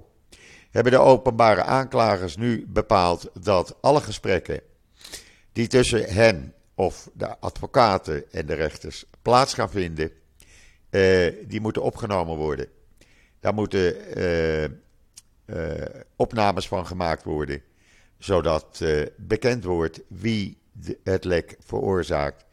hebben 0.72 0.91
de 0.91 1.00
openbare 1.00 1.63
aanklagers 1.63 2.38
nu 2.38 2.65
bepaald 2.68 3.30
dat 3.41 3.76
alle 3.82 4.02
gesprekken 4.02 4.62
die 5.54 5.68
tussen 5.68 6.13
hen 6.13 6.55
of 6.76 7.10
de 7.14 7.40
advocaten 7.40 8.32
en 8.32 8.46
de 8.46 8.54
rechters 8.54 9.06
plaats 9.22 9.54
gaan 9.54 9.70
vinden, 9.70 10.12
eh, 10.90 11.34
die 11.48 11.62
moeten 11.62 11.82
opgenomen 11.82 12.36
worden. 12.36 12.68
Daar 13.40 13.54
moeten 13.54 14.16
eh, 14.16 14.64
eh, 14.64 14.70
opnames 16.16 16.68
van 16.68 16.88
gemaakt 16.88 17.24
worden 17.24 17.62
zodat 18.18 18.80
uh, 18.82 19.06
bekend 19.18 19.64
wordt 19.64 20.02
wie 20.08 20.58
het 21.04 21.24
lek 21.24 21.56
veroorzaakt 21.60 22.46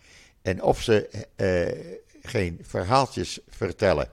en 0.43 0.63
of 0.63 0.83
ze 0.83 1.27
uh, 1.37 1.97
geen 2.23 2.59
verhaaltjes 2.63 3.41
vertellen. 3.49 4.11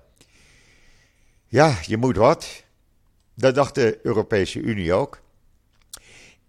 Ja, 1.48 1.78
je 1.86 1.98
moet 1.98 2.16
wat. 2.16 2.64
Dat 3.34 3.56
dacht 3.56 3.76
de 3.76 4.00
Europese 4.04 4.60
Unie 4.60 4.94
ook. 4.94 5.22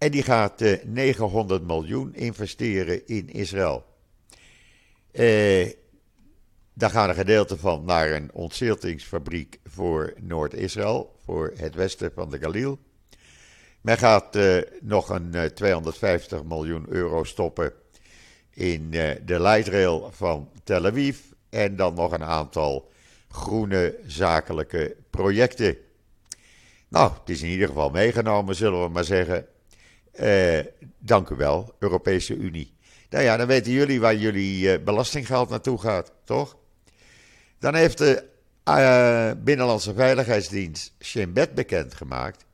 En 0.01 0.11
die 0.11 0.23
gaat 0.23 0.61
uh, 0.61 0.73
eh, 0.73 0.83
900 0.85 1.67
miljoen 1.67 2.15
investeren 2.15 3.07
in 3.07 3.29
Israël. 3.29 3.85
daar 6.73 6.89
gaat 6.89 7.09
een 7.09 7.15
gedeelte 7.15 7.57
van 7.57 7.85
naar 7.85 8.11
een 8.11 8.29
ontziltingsfabriek 8.33 9.59
voor 9.65 10.13
Noord-Israël, 10.19 11.15
voor 11.25 11.53
het 11.55 11.75
westen 11.75 12.11
van 12.15 12.29
de 12.29 12.39
Galil. 12.39 12.79
Men 13.81 13.97
gaat 13.97 14.35
uh, 14.35 14.61
nog 14.81 15.09
een 15.09 15.29
uh, 15.35 15.45
eh, 15.45 15.51
250 15.51 16.43
miljoen 16.43 16.85
euro 16.89 17.23
stoppen 17.23 17.73
in 18.53 18.87
uh, 18.91 19.11
de 19.25 19.39
leidrail 19.39 20.09
van 20.11 20.49
Tel 20.63 20.85
Aviv. 20.85 21.19
En 21.49 21.75
dan 21.75 21.93
nog 21.93 22.11
een 22.11 22.23
aantal 22.23 22.91
groene 23.29 23.97
zakelijke 24.05 24.95
projecten. 25.09 25.77
Nou, 26.87 27.11
het 27.19 27.29
is 27.29 27.41
in 27.41 27.49
ieder 27.49 27.67
geval 27.67 27.89
meegenomen, 27.89 28.55
zullen 28.55 28.83
we 28.83 28.89
maar 28.89 29.03
zeggen. 29.03 29.45
Dank 30.99 31.29
u 31.29 31.35
wel, 31.35 31.75
Europese 31.79 32.35
Unie. 32.35 32.73
Nou 33.09 33.23
ja, 33.23 33.37
dan 33.37 33.47
weten 33.47 33.71
jullie 33.71 33.99
waar 33.99 34.15
jullie 34.15 34.79
belastinggeld 34.79 35.49
naartoe 35.49 35.79
gaat, 35.79 36.11
toch? 36.23 36.57
Dan 37.59 37.75
heeft 37.75 37.97
de 37.97 38.29
Binnenlandse 39.43 39.93
Veiligheidsdienst 39.93 40.93
Shin 40.99 41.33
Bet 41.33 41.53
bekendgemaakt 41.53 42.45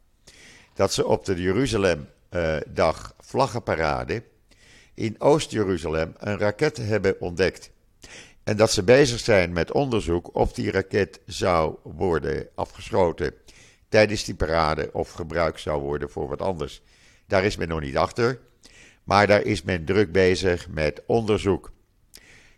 dat 0.73 0.93
ze 0.93 1.05
op 1.05 1.25
de 1.25 1.41
Jeruzalemdag 1.41 3.13
vlaggenparade 3.19 4.23
in 4.93 5.15
Oost-Jeruzalem 5.17 6.13
een 6.17 6.37
raket 6.37 6.77
hebben 6.77 7.21
ontdekt. 7.21 7.71
En 8.43 8.57
dat 8.57 8.71
ze 8.71 8.83
bezig 8.83 9.19
zijn 9.19 9.53
met 9.53 9.71
onderzoek 9.71 10.35
of 10.35 10.53
die 10.53 10.71
raket 10.71 11.19
zou 11.25 11.75
worden 11.83 12.47
afgeschoten 12.55 13.33
tijdens 13.89 14.23
die 14.23 14.35
parade 14.35 14.89
of 14.93 15.11
gebruikt 15.11 15.59
zou 15.59 15.81
worden 15.81 16.09
voor 16.09 16.27
wat 16.27 16.41
anders. 16.41 16.81
Daar 17.27 17.43
is 17.43 17.57
men 17.57 17.67
nog 17.67 17.81
niet 17.81 17.97
achter, 17.97 18.39
maar 19.03 19.27
daar 19.27 19.41
is 19.41 19.61
men 19.61 19.85
druk 19.85 20.11
bezig 20.11 20.69
met 20.69 21.01
onderzoek. 21.05 21.71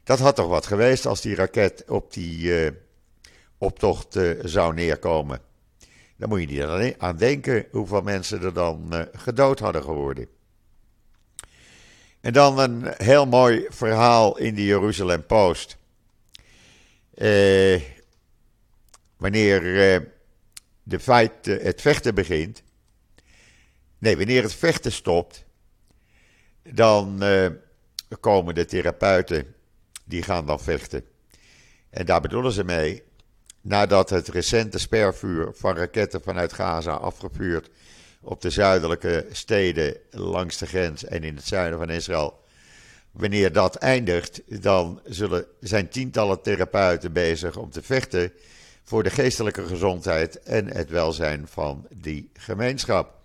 Dat 0.04 0.20
had 0.20 0.36
toch 0.36 0.48
wat 0.48 0.66
geweest 0.66 1.06
als 1.06 1.22
die 1.22 1.36
raket 1.36 1.84
op 1.88 2.14
die 2.14 2.64
uh, 2.64 2.72
optocht 3.58 4.16
uh, 4.16 4.40
zou 4.44 4.74
neerkomen. 4.74 5.42
Dan 6.18 6.30
moet 6.30 6.50
je 6.50 6.76
niet 6.78 6.96
aan 6.98 7.18
denken 7.18 7.66
hoeveel 7.72 8.02
mensen 8.02 8.42
er 8.42 8.54
dan 8.54 8.90
uh, 8.94 9.02
gedood 9.14 9.60
hadden 9.60 9.84
geworden. 9.84 10.28
En 12.22 12.34
dan 12.34 12.60
een 12.60 12.94
heel 12.98 13.26
mooi 13.26 13.66
verhaal 13.70 14.38
in 14.38 14.56
de 14.56 14.66
Jeruzalem 14.66 15.26
Post. 15.26 15.78
Wanneer 19.18 19.62
de 20.84 21.00
feit, 21.00 21.46
het 21.46 21.82
vechten 21.82 22.16
begint. 22.16 22.64
Nee, 24.00 24.18
wanneer 24.18 24.44
het 24.44 24.54
vechten 24.54 24.92
stopt. 24.92 25.46
Dan 26.64 27.24
komen 28.20 28.56
de 28.56 28.66
therapeuten. 28.66 29.56
Die 30.06 30.24
gaan 30.24 30.46
dan 30.46 30.60
vechten. 30.60 31.04
En 31.90 32.06
daar 32.06 32.22
bedoelen 32.22 32.52
ze 32.52 32.64
mee 32.64 33.04
nadat 33.62 34.10
het 34.10 34.28
recente 34.28 34.80
spervuur 34.80 35.52
van 35.54 35.76
raketten 35.76 36.22
vanuit 36.22 36.54
Gaza 36.54 36.92
afgevuurd 36.92 37.70
op 38.22 38.42
de 38.42 38.50
zuidelijke 38.50 39.26
steden 39.32 39.98
langs 40.12 40.58
de 40.58 40.68
grens 40.68 41.04
en 41.04 41.24
in 41.24 41.36
het 41.36 41.48
zuiden 41.48 41.80
van 41.80 41.90
Israël 41.90 42.40
Wanneer 43.12 43.52
dat 43.52 43.76
eindigt, 43.76 44.42
dan 44.62 45.02
zullen, 45.06 45.46
zijn 45.60 45.90
tientallen 45.90 46.42
therapeuten 46.42 47.14
bezig 47.14 47.58
om 47.58 47.70
te 47.70 47.82
vechten 47.82 48.34
voor 48.84 49.04
de 49.04 49.10
geestelijke 49.10 49.66
gezondheid 49.66 50.40
en 50.40 50.68
het 50.68 50.90
welzijn 50.90 51.48
van 51.48 51.88
die 51.96 52.30
gemeenschap. 52.34 53.19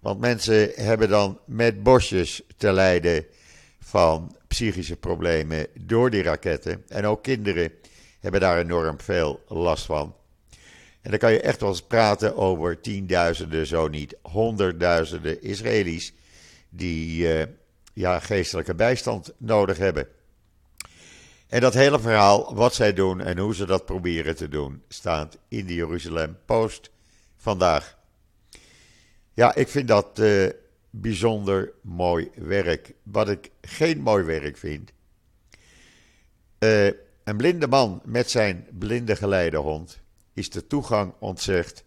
Want 0.00 0.20
mensen 0.20 0.70
hebben 0.74 1.08
dan 1.08 1.38
met 1.44 1.82
bosjes 1.82 2.42
te 2.56 2.72
lijden 2.72 3.26
van 3.80 4.36
psychische 4.48 4.96
problemen 4.96 5.66
door 5.80 6.10
die 6.10 6.22
raketten. 6.22 6.84
En 6.88 7.06
ook 7.06 7.22
kinderen 7.22 7.72
hebben 8.20 8.40
daar 8.40 8.58
enorm 8.58 9.00
veel 9.00 9.42
last 9.48 9.84
van. 9.86 10.14
En 11.02 11.10
dan 11.10 11.18
kan 11.18 11.32
je 11.32 11.40
echt 11.40 11.60
wel 11.60 11.68
eens 11.68 11.82
praten 11.82 12.36
over 12.36 12.80
tienduizenden, 12.80 13.66
zo 13.66 13.88
niet 13.88 14.16
honderdduizenden 14.22 15.42
Israëli's 15.42 16.12
die 16.68 17.38
uh, 17.38 17.44
ja, 17.92 18.20
geestelijke 18.20 18.74
bijstand 18.74 19.32
nodig 19.36 19.78
hebben. 19.78 20.08
En 21.48 21.60
dat 21.60 21.74
hele 21.74 22.00
verhaal, 22.00 22.54
wat 22.54 22.74
zij 22.74 22.92
doen 22.92 23.20
en 23.20 23.38
hoe 23.38 23.54
ze 23.54 23.66
dat 23.66 23.84
proberen 23.84 24.36
te 24.36 24.48
doen, 24.48 24.82
staat 24.88 25.38
in 25.48 25.66
de 25.66 25.74
Jeruzalem 25.74 26.38
Post 26.44 26.90
vandaag. 27.36 27.98
Ja, 29.40 29.54
ik 29.54 29.68
vind 29.68 29.88
dat 29.88 30.18
uh, 30.18 30.48
bijzonder 30.90 31.72
mooi 31.82 32.30
werk. 32.34 32.94
Wat 33.02 33.28
ik 33.28 33.50
geen 33.60 34.00
mooi 34.00 34.24
werk 34.24 34.56
vind. 34.56 34.92
Uh, 36.58 36.86
een 37.24 37.36
blinde 37.36 37.66
man 37.66 38.00
met 38.04 38.30
zijn 38.30 38.66
blinde 38.78 39.16
geleidehond 39.16 40.00
is 40.34 40.50
de 40.50 40.66
toegang 40.66 41.12
ontzegd 41.18 41.84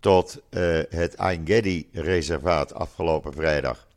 tot 0.00 0.42
uh, 0.50 0.80
het 0.88 1.14
Ein 1.14 1.46
Gedi-reservaat 1.46 2.74
afgelopen 2.74 3.32
vrijdag. 3.32 3.88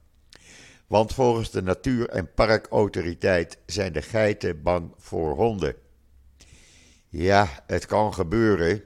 Want 0.87 1.13
volgens 1.13 1.51
de 1.51 1.61
Natuur- 1.61 2.09
en 2.09 2.33
Parkautoriteit 2.33 3.57
zijn 3.65 3.93
de 3.93 4.01
geiten 4.01 4.61
bang 4.63 4.93
voor 4.97 5.35
honden. 5.35 5.75
Ja, 7.09 7.63
het 7.67 7.85
kan 7.85 8.13
gebeuren. 8.13 8.83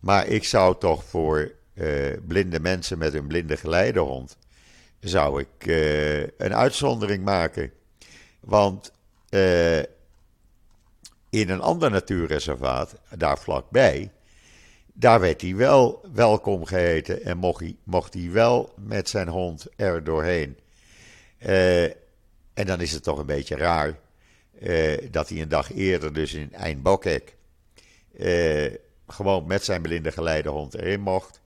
Maar 0.00 0.26
ik 0.26 0.44
zou 0.44 0.78
toch 0.78 1.04
voor 1.04 1.60
uh, 1.82 2.16
blinde 2.26 2.60
mensen 2.60 2.98
met 2.98 3.14
een 3.14 3.26
blinde 3.26 3.56
geleidehond. 3.56 4.36
zou 5.00 5.40
ik 5.40 5.66
uh, 5.66 6.20
een 6.20 6.54
uitzondering 6.54 7.24
maken. 7.24 7.72
Want 8.40 8.92
uh, 9.30 9.78
in 11.30 11.48
een 11.50 11.60
ander 11.60 11.90
natuurreservaat, 11.90 12.94
daar 13.16 13.38
vlakbij. 13.38 14.10
daar 14.92 15.20
werd 15.20 15.40
hij 15.40 15.56
wel 15.56 16.00
welkom 16.12 16.64
geheten. 16.64 17.22
en 17.22 17.36
mocht 17.36 17.60
hij, 17.60 17.76
mocht 17.84 18.14
hij 18.14 18.30
wel 18.30 18.72
met 18.76 19.08
zijn 19.08 19.28
hond 19.28 19.66
er 19.76 20.04
doorheen. 20.04 20.58
en 22.54 22.66
dan 22.66 22.80
is 22.80 22.92
het 22.92 23.02
toch 23.02 23.18
een 23.18 23.26
beetje 23.26 23.56
raar. 23.56 23.98
dat 25.10 25.28
hij 25.28 25.40
een 25.40 25.48
dag 25.48 25.72
eerder, 25.72 26.12
dus 26.12 26.34
in 26.34 26.52
Eindbokek. 26.52 27.36
gewoon 29.06 29.46
met 29.46 29.64
zijn 29.64 29.82
blinde 29.82 30.12
geleidehond 30.12 30.74
erin 30.74 31.00
mocht 31.00 31.41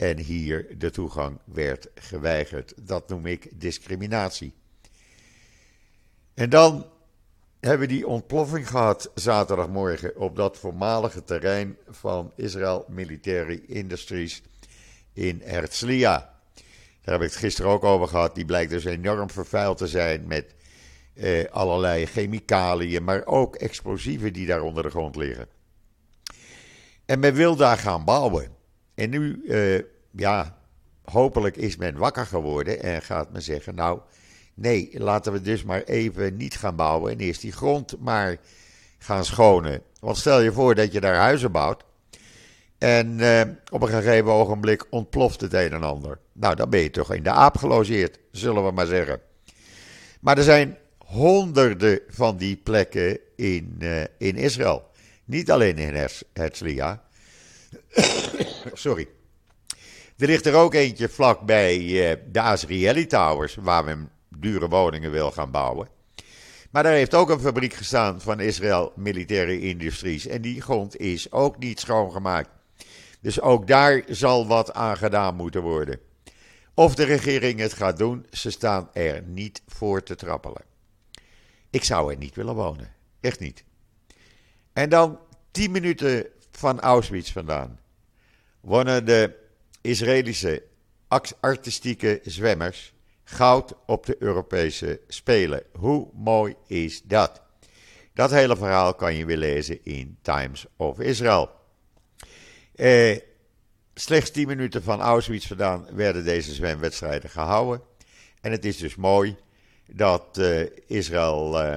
en 0.00 0.18
hier 0.18 0.78
de 0.78 0.90
toegang 0.90 1.38
werd 1.44 1.88
geweigerd. 1.94 2.72
Dat 2.76 3.08
noem 3.08 3.26
ik 3.26 3.48
discriminatie. 3.52 4.54
En 6.34 6.50
dan 6.50 6.86
hebben 7.60 7.88
we 7.88 7.94
die 7.94 8.06
ontploffing 8.06 8.68
gehad 8.68 9.10
zaterdagmorgen 9.14 10.16
op 10.16 10.36
dat 10.36 10.58
voormalige 10.58 11.24
terrein 11.24 11.76
van 11.88 12.32
Israel 12.36 12.84
Military 12.88 13.62
Industries 13.66 14.42
in 15.12 15.40
Herzliya. 15.44 16.34
Daar 17.02 17.14
heb 17.14 17.22
ik 17.22 17.30
het 17.30 17.36
gisteren 17.36 17.70
ook 17.70 17.84
over 17.84 18.08
gehad. 18.08 18.34
Die 18.34 18.44
blijkt 18.44 18.70
dus 18.70 18.84
enorm 18.84 19.30
vervuild 19.30 19.78
te 19.78 19.86
zijn 19.86 20.26
met 20.26 20.54
eh, 21.14 21.44
allerlei 21.50 22.06
chemicaliën, 22.06 23.04
maar 23.04 23.26
ook 23.26 23.56
explosieven 23.56 24.32
die 24.32 24.46
daar 24.46 24.62
onder 24.62 24.82
de 24.82 24.90
grond 24.90 25.16
liggen. 25.16 25.48
En 27.04 27.18
men 27.18 27.34
wil 27.34 27.56
daar 27.56 27.78
gaan 27.78 28.04
bouwen. 28.04 28.58
En 29.00 29.10
nu, 29.10 29.42
uh, 29.44 29.82
ja, 30.10 30.56
hopelijk 31.04 31.56
is 31.56 31.76
men 31.76 31.96
wakker 31.96 32.26
geworden 32.26 32.82
en 32.82 33.02
gaat 33.02 33.32
men 33.32 33.42
zeggen: 33.42 33.74
Nou, 33.74 34.00
nee, 34.54 34.90
laten 34.92 35.32
we 35.32 35.40
dus 35.40 35.64
maar 35.64 35.82
even 35.82 36.36
niet 36.36 36.56
gaan 36.56 36.76
bouwen 36.76 37.12
en 37.12 37.18
eerst 37.18 37.40
die 37.40 37.52
grond 37.52 37.96
maar 38.00 38.36
gaan 38.98 39.24
schonen. 39.24 39.82
Want 40.00 40.16
stel 40.16 40.40
je 40.40 40.52
voor 40.52 40.74
dat 40.74 40.92
je 40.92 41.00
daar 41.00 41.14
huizen 41.14 41.52
bouwt 41.52 41.84
en 42.78 43.18
uh, 43.18 43.40
op 43.70 43.82
een 43.82 43.88
gegeven 43.88 44.30
ogenblik 44.30 44.86
ontploft 44.90 45.40
het 45.40 45.54
een 45.54 45.72
en 45.72 45.82
ander. 45.82 46.18
Nou, 46.32 46.54
dan 46.54 46.70
ben 46.70 46.80
je 46.80 46.90
toch 46.90 47.14
in 47.14 47.22
de 47.22 47.30
aap 47.30 47.56
gelogeerd, 47.56 48.18
zullen 48.30 48.64
we 48.64 48.70
maar 48.70 48.86
zeggen. 48.86 49.20
Maar 50.20 50.38
er 50.38 50.44
zijn 50.44 50.76
honderden 50.98 52.00
van 52.08 52.36
die 52.36 52.56
plekken 52.56 53.18
in, 53.36 53.76
uh, 53.78 54.00
in 54.18 54.36
Israël. 54.36 54.90
Niet 55.24 55.50
alleen 55.50 55.78
in 55.78 56.08
Herzliya. 56.32 57.02
Sorry. 58.72 59.08
Er 60.16 60.26
ligt 60.26 60.46
er 60.46 60.54
ook 60.54 60.74
eentje 60.74 61.08
vlakbij 61.08 61.78
uh, 61.78 62.16
de 62.32 62.40
Azrieli 62.40 63.06
Towers, 63.06 63.54
waar 63.54 63.84
men 63.84 64.10
dure 64.28 64.68
woningen 64.68 65.10
wil 65.10 65.30
gaan 65.30 65.50
bouwen. 65.50 65.88
Maar 66.70 66.82
daar 66.82 66.92
heeft 66.92 67.14
ook 67.14 67.30
een 67.30 67.40
fabriek 67.40 67.74
gestaan 67.74 68.20
van 68.20 68.40
Israël 68.40 68.92
Militaire 68.96 69.60
Industries. 69.60 70.26
En 70.26 70.42
die 70.42 70.62
grond 70.62 70.96
is 70.96 71.32
ook 71.32 71.58
niet 71.58 71.80
schoongemaakt. 71.80 72.50
Dus 73.20 73.40
ook 73.40 73.66
daar 73.66 74.02
zal 74.08 74.46
wat 74.46 74.72
aan 74.72 74.96
gedaan 74.96 75.36
moeten 75.36 75.62
worden. 75.62 76.00
Of 76.74 76.94
de 76.94 77.04
regering 77.04 77.60
het 77.60 77.72
gaat 77.72 77.98
doen, 77.98 78.26
ze 78.30 78.50
staan 78.50 78.88
er 78.92 79.22
niet 79.22 79.62
voor 79.66 80.02
te 80.02 80.14
trappelen. 80.14 80.62
Ik 81.70 81.84
zou 81.84 82.12
er 82.12 82.18
niet 82.18 82.34
willen 82.34 82.54
wonen. 82.54 82.92
Echt 83.20 83.40
niet. 83.40 83.64
En 84.72 84.88
dan 84.88 85.18
10 85.50 85.70
minuten 85.70 86.26
van 86.60 86.80
Auschwitz 86.80 87.32
vandaan 87.32 87.80
wonnen 88.60 89.04
de 89.04 89.34
Israëlische 89.80 90.62
artistieke 91.40 92.20
zwemmers 92.24 92.94
goud 93.24 93.74
op 93.86 94.06
de 94.06 94.16
Europese 94.18 95.00
Spelen. 95.08 95.62
Hoe 95.72 96.08
mooi 96.14 96.54
is 96.66 97.02
dat? 97.02 97.42
Dat 98.14 98.30
hele 98.30 98.56
verhaal 98.56 98.94
kan 98.94 99.14
je 99.14 99.24
weer 99.24 99.36
lezen 99.36 99.84
in 99.84 100.18
Times 100.22 100.66
of 100.76 101.00
Israel. 101.00 101.50
Eh, 102.74 103.18
slechts 103.94 104.30
10 104.30 104.46
minuten 104.46 104.82
van 104.82 105.00
Auschwitz 105.00 105.46
vandaan 105.46 105.86
werden 105.92 106.24
deze 106.24 106.54
zwemwedstrijden 106.54 107.30
gehouden. 107.30 107.82
En 108.40 108.52
het 108.52 108.64
is 108.64 108.76
dus 108.76 108.94
mooi 108.94 109.36
dat 109.86 110.38
eh, 110.38 110.66
Israël 110.86 111.60
eh, 111.60 111.74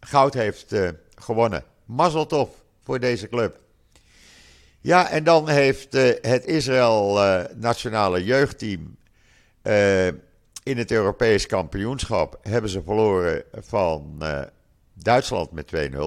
goud 0.00 0.34
heeft 0.34 0.72
uh, 0.72 0.88
gewonnen. 1.14 1.64
Mazzeltof 1.84 2.50
voor 2.82 3.00
deze 3.00 3.28
club. 3.28 3.62
Ja, 4.84 5.10
en 5.10 5.24
dan 5.24 5.48
heeft 5.48 5.94
uh, 5.94 6.10
het 6.20 6.44
Israël 6.44 7.24
uh, 7.24 7.44
nationale 7.54 8.24
jeugdteam 8.24 8.96
uh, 9.62 10.06
in 10.62 10.78
het 10.78 10.90
Europees 10.90 11.46
kampioenschap 11.46 12.38
hebben 12.42 12.70
ze 12.70 12.82
verloren 12.82 13.44
van 13.52 14.22
Duitsland 14.94 15.50
met 15.50 15.72
2-0. 15.76 15.98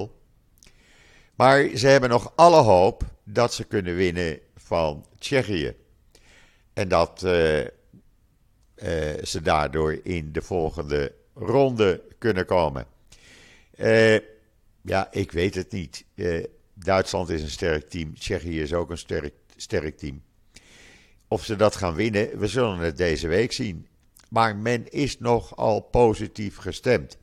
Maar 1.36 1.70
ze 1.76 1.88
hebben 1.88 2.10
nog 2.10 2.32
alle 2.36 2.62
hoop 2.62 3.04
dat 3.24 3.54
ze 3.54 3.64
kunnen 3.64 3.96
winnen 3.96 4.40
van 4.56 5.06
Tsjechië. 5.20 5.76
En 6.74 6.88
dat 6.88 7.20
ze 9.24 9.42
daardoor 9.44 10.00
in 10.04 10.32
de 10.32 10.42
volgende 10.42 11.14
ronde 11.34 12.02
kunnen 12.18 12.46
komen. 12.46 12.86
ja, 14.82 15.08
ik 15.12 15.32
weet 15.32 15.56
het 15.56 15.72
niet. 15.72 16.06
Duitsland 16.80 17.30
is 17.30 17.42
een 17.42 17.50
sterk 17.50 17.90
team. 17.90 18.18
Tsjechië 18.18 18.62
is 18.62 18.74
ook 18.74 18.90
een 18.90 18.98
sterk, 18.98 19.34
sterk 19.56 19.98
team. 19.98 20.22
Of 21.28 21.46
ze 21.46 21.56
dat 21.56 21.76
gaan 21.76 21.96
winnen, 21.96 22.40
we 22.40 22.48
zullen 22.48 22.78
het 22.78 22.98
deze 22.98 23.28
week 23.28 23.52
zien. 23.52 23.88
Maar 24.30 24.56
men 24.56 24.92
is 24.92 25.20
nogal 25.20 25.80
positief 25.80 26.58
gestemd. 26.58 27.18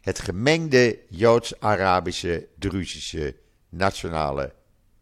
Het 0.00 0.18
gemengde 0.18 0.98
Joods-Arabische, 1.08 2.48
Druzische, 2.58 3.36
nationale 3.68 4.52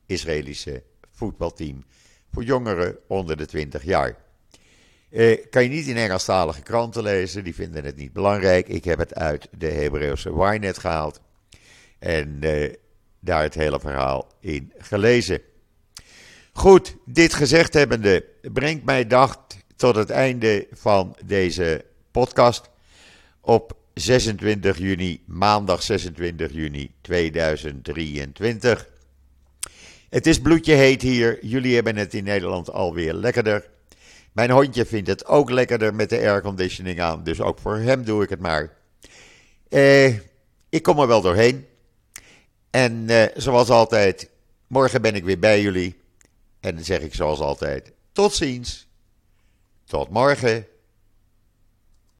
Israëlische 0.07 0.83
voetbalteam 1.11 1.85
voor 2.33 2.45
jongeren 2.45 2.99
onder 3.07 3.37
de 3.37 3.47
20 3.47 3.85
jaar. 3.85 4.17
Eh, 5.11 5.47
kan 5.51 5.63
je 5.63 5.69
niet 5.69 5.87
in 5.87 5.97
Engelstalige 5.97 6.63
kranten 6.63 7.03
lezen, 7.03 7.45
die 7.45 7.55
vinden 7.55 7.85
het 7.85 7.97
niet 7.97 8.13
belangrijk. 8.13 8.69
Ik 8.69 8.85
heb 8.85 8.99
het 8.99 9.15
uit 9.15 9.49
de 9.59 9.67
Hebreeuwse 9.67 10.31
Ynet 10.31 10.79
gehaald. 10.79 11.21
En 11.99 12.39
eh, 12.41 12.75
daar 13.25 13.43
het 13.43 13.55
hele 13.55 13.81
verhaal 13.81 14.29
in 14.41 14.73
gelezen. 14.79 15.41
Goed, 16.53 16.97
dit 17.05 17.35
gezegd 17.35 17.75
hebbende 17.75 18.25
brengt 18.53 18.85
mij 18.85 19.07
dag 19.07 19.47
tot 19.77 19.97
het 19.97 20.11
einde 20.11 20.67
van 20.73 21.17
deze 21.25 21.85
podcast 22.11 22.71
op 23.41 23.77
26 23.95 24.79
juni, 24.79 25.23
maandag 25.27 25.83
26 25.83 26.53
juni 26.53 26.91
2023. 27.01 28.89
Het 30.09 30.27
is 30.27 30.41
bloedje 30.41 30.75
heet 30.75 31.03
hier. 31.03 31.47
Jullie 31.47 31.75
hebben 31.75 31.97
het 31.97 32.15
in 32.15 32.25
Nederland 32.25 32.71
alweer 32.71 33.15
lekkerder. 33.15 33.71
Mijn 34.33 34.51
hondje 34.51 34.87
vindt 34.87 35.09
het 35.09 35.27
ook 35.27 35.51
lekkerder 35.51 35.95
met 35.95 36.11
de 36.11 36.19
airconditioning 36.19 37.01
aan, 37.01 37.25
dus 37.25 37.41
ook 37.41 37.59
voor 37.59 37.77
hem 37.77 38.05
doe 38.05 38.23
ik 38.23 38.31
het 38.31 38.41
maar. 38.41 38.73
Eh, 39.69 40.07
ik 40.69 40.83
kom 40.83 40.99
er 40.99 41.07
wel 41.07 41.21
doorheen. 41.21 41.67
En 42.73 43.09
eh, 43.09 43.29
zoals 43.37 43.69
altijd, 43.69 44.29
morgen 44.67 45.03
ben 45.03 45.15
ik 45.15 45.25
weer 45.25 45.39
bij 45.39 45.61
jullie. 45.61 46.01
En 46.61 46.75
dan 46.75 46.85
zeg 46.85 47.01
ik 47.01 47.15
zoals 47.15 47.41
altijd, 47.41 47.93
tot 48.13 48.35
ziens. 48.35 48.87
Tot 49.85 50.09
morgen. 50.09 50.67